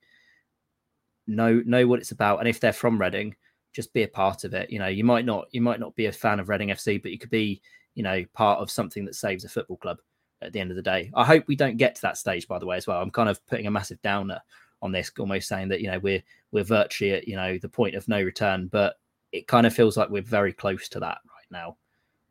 know 1.26 1.62
know 1.64 1.86
what 1.86 2.00
it's 2.00 2.12
about, 2.12 2.38
and 2.38 2.48
if 2.48 2.60
they're 2.60 2.72
from 2.72 3.00
Reading, 3.00 3.34
just 3.72 3.92
be 3.92 4.02
a 4.02 4.08
part 4.08 4.44
of 4.44 4.54
it. 4.54 4.70
You 4.70 4.78
know, 4.78 4.88
you 4.88 5.04
might 5.04 5.24
not 5.24 5.48
you 5.52 5.60
might 5.60 5.80
not 5.80 5.94
be 5.94 6.06
a 6.06 6.12
fan 6.12 6.40
of 6.40 6.48
Reading 6.48 6.68
FC, 6.68 7.00
but 7.00 7.12
you 7.12 7.18
could 7.18 7.30
be 7.30 7.60
you 7.94 8.02
know 8.02 8.24
part 8.34 8.60
of 8.60 8.70
something 8.70 9.04
that 9.04 9.14
saves 9.14 9.44
a 9.44 9.48
football 9.48 9.76
club 9.76 9.98
at 10.42 10.52
the 10.52 10.60
end 10.60 10.70
of 10.70 10.76
the 10.76 10.82
day. 10.82 11.10
I 11.14 11.24
hope 11.24 11.44
we 11.46 11.56
don't 11.56 11.76
get 11.76 11.94
to 11.96 12.02
that 12.02 12.16
stage, 12.16 12.48
by 12.48 12.58
the 12.58 12.66
way, 12.66 12.76
as 12.76 12.86
well. 12.86 13.00
I'm 13.00 13.10
kind 13.10 13.28
of 13.28 13.44
putting 13.46 13.66
a 13.66 13.70
massive 13.70 14.00
downer 14.02 14.40
on 14.82 14.92
this, 14.92 15.10
almost 15.18 15.48
saying 15.48 15.68
that 15.68 15.80
you 15.80 15.90
know 15.90 15.98
we're 15.98 16.22
we're 16.52 16.64
virtually 16.64 17.12
at 17.12 17.28
you 17.28 17.36
know 17.36 17.58
the 17.58 17.68
point 17.68 17.94
of 17.94 18.08
no 18.08 18.22
return, 18.22 18.66
but 18.68 18.96
it 19.32 19.46
kind 19.46 19.66
of 19.66 19.74
feels 19.74 19.96
like 19.96 20.10
we're 20.10 20.22
very 20.22 20.52
close 20.52 20.88
to 20.88 21.00
that 21.00 21.18
right 21.24 21.50
now. 21.50 21.76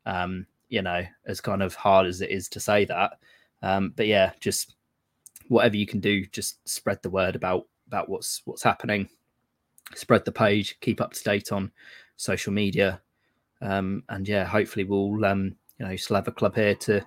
Um, 0.05 0.45
you 0.69 0.81
know, 0.81 1.03
as 1.25 1.41
kind 1.41 1.63
of 1.63 1.75
hard 1.75 2.07
as 2.07 2.21
it 2.21 2.29
is 2.29 2.49
to 2.49 2.59
say 2.59 2.85
that, 2.85 3.19
um, 3.61 3.93
but 3.95 4.07
yeah, 4.07 4.31
just 4.39 4.75
whatever 5.47 5.75
you 5.75 5.85
can 5.85 5.99
do, 5.99 6.25
just 6.27 6.67
spread 6.67 7.01
the 7.01 7.09
word 7.09 7.35
about 7.35 7.67
about 7.87 8.09
what's 8.09 8.41
what's 8.45 8.63
happening. 8.63 9.09
Spread 9.95 10.23
the 10.25 10.31
page, 10.31 10.79
keep 10.79 11.01
up 11.01 11.13
to 11.13 11.23
date 11.23 11.51
on 11.51 11.71
social 12.15 12.53
media, 12.53 13.01
um, 13.61 14.03
and 14.09 14.27
yeah, 14.27 14.45
hopefully 14.45 14.85
we'll 14.85 15.25
um, 15.25 15.55
you 15.79 15.85
know 15.85 15.95
still 15.95 16.15
have 16.15 16.27
a 16.27 16.31
club 16.31 16.55
here 16.55 16.75
to 16.75 17.03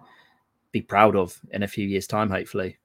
be 0.73 0.83
proud 0.83 1.17
of 1.17 1.39
in 1.53 1.63
a 1.63 1.69
few 1.69 1.87
years' 1.87 2.07
time. 2.07 2.31
Hopefully. 2.31 2.77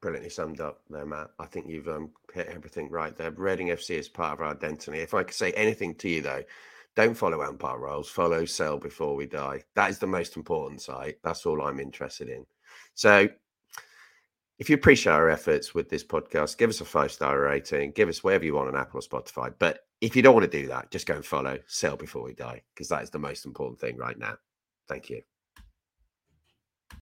Brilliantly 0.00 0.30
summed 0.30 0.60
up 0.60 0.80
there, 0.90 1.06
Matt. 1.06 1.30
I 1.38 1.46
think 1.46 1.68
you've 1.68 1.86
um, 1.86 2.10
hit 2.34 2.48
everything 2.48 2.90
right 2.90 3.16
there. 3.16 3.30
Reading 3.30 3.68
FC 3.68 3.90
is 3.90 4.08
part 4.08 4.32
of 4.32 4.40
our 4.40 4.50
identity. 4.50 4.98
If 4.98 5.14
I 5.14 5.22
could 5.22 5.34
say 5.34 5.52
anything 5.52 5.94
to 5.94 6.08
you 6.08 6.20
though, 6.22 6.42
don't 6.94 7.14
follow 7.14 7.40
Empire 7.40 7.78
Rolls. 7.78 8.10
Follow 8.10 8.44
Sell 8.44 8.78
Before 8.78 9.14
We 9.14 9.26
Die. 9.26 9.62
That 9.74 9.90
is 9.90 9.98
the 9.98 10.06
most 10.06 10.36
important 10.36 10.82
site. 10.82 11.18
That's 11.24 11.46
all 11.46 11.62
I'm 11.62 11.80
interested 11.80 12.28
in. 12.28 12.44
So, 12.94 13.28
if 14.58 14.68
you 14.68 14.76
appreciate 14.76 15.12
our 15.12 15.30
efforts 15.30 15.74
with 15.74 15.88
this 15.88 16.04
podcast, 16.04 16.58
give 16.58 16.70
us 16.70 16.80
a 16.80 16.84
five 16.84 17.10
star 17.10 17.40
rating. 17.40 17.92
Give 17.92 18.08
us 18.08 18.22
wherever 18.22 18.44
you 18.44 18.54
want 18.54 18.68
on 18.68 18.76
Apple 18.76 19.00
or 19.00 19.02
Spotify. 19.02 19.52
But 19.58 19.80
if 20.00 20.14
you 20.14 20.22
don't 20.22 20.34
want 20.34 20.50
to 20.50 20.60
do 20.60 20.68
that, 20.68 20.90
just 20.90 21.06
go 21.06 21.14
and 21.14 21.24
follow 21.24 21.58
Sell 21.66 21.96
Before 21.96 22.22
We 22.22 22.34
Die 22.34 22.62
because 22.74 22.88
that 22.88 23.02
is 23.02 23.10
the 23.10 23.18
most 23.18 23.46
important 23.46 23.80
thing 23.80 23.96
right 23.96 24.18
now. 24.18 24.36
Thank 24.86 25.10
you. 25.10 25.22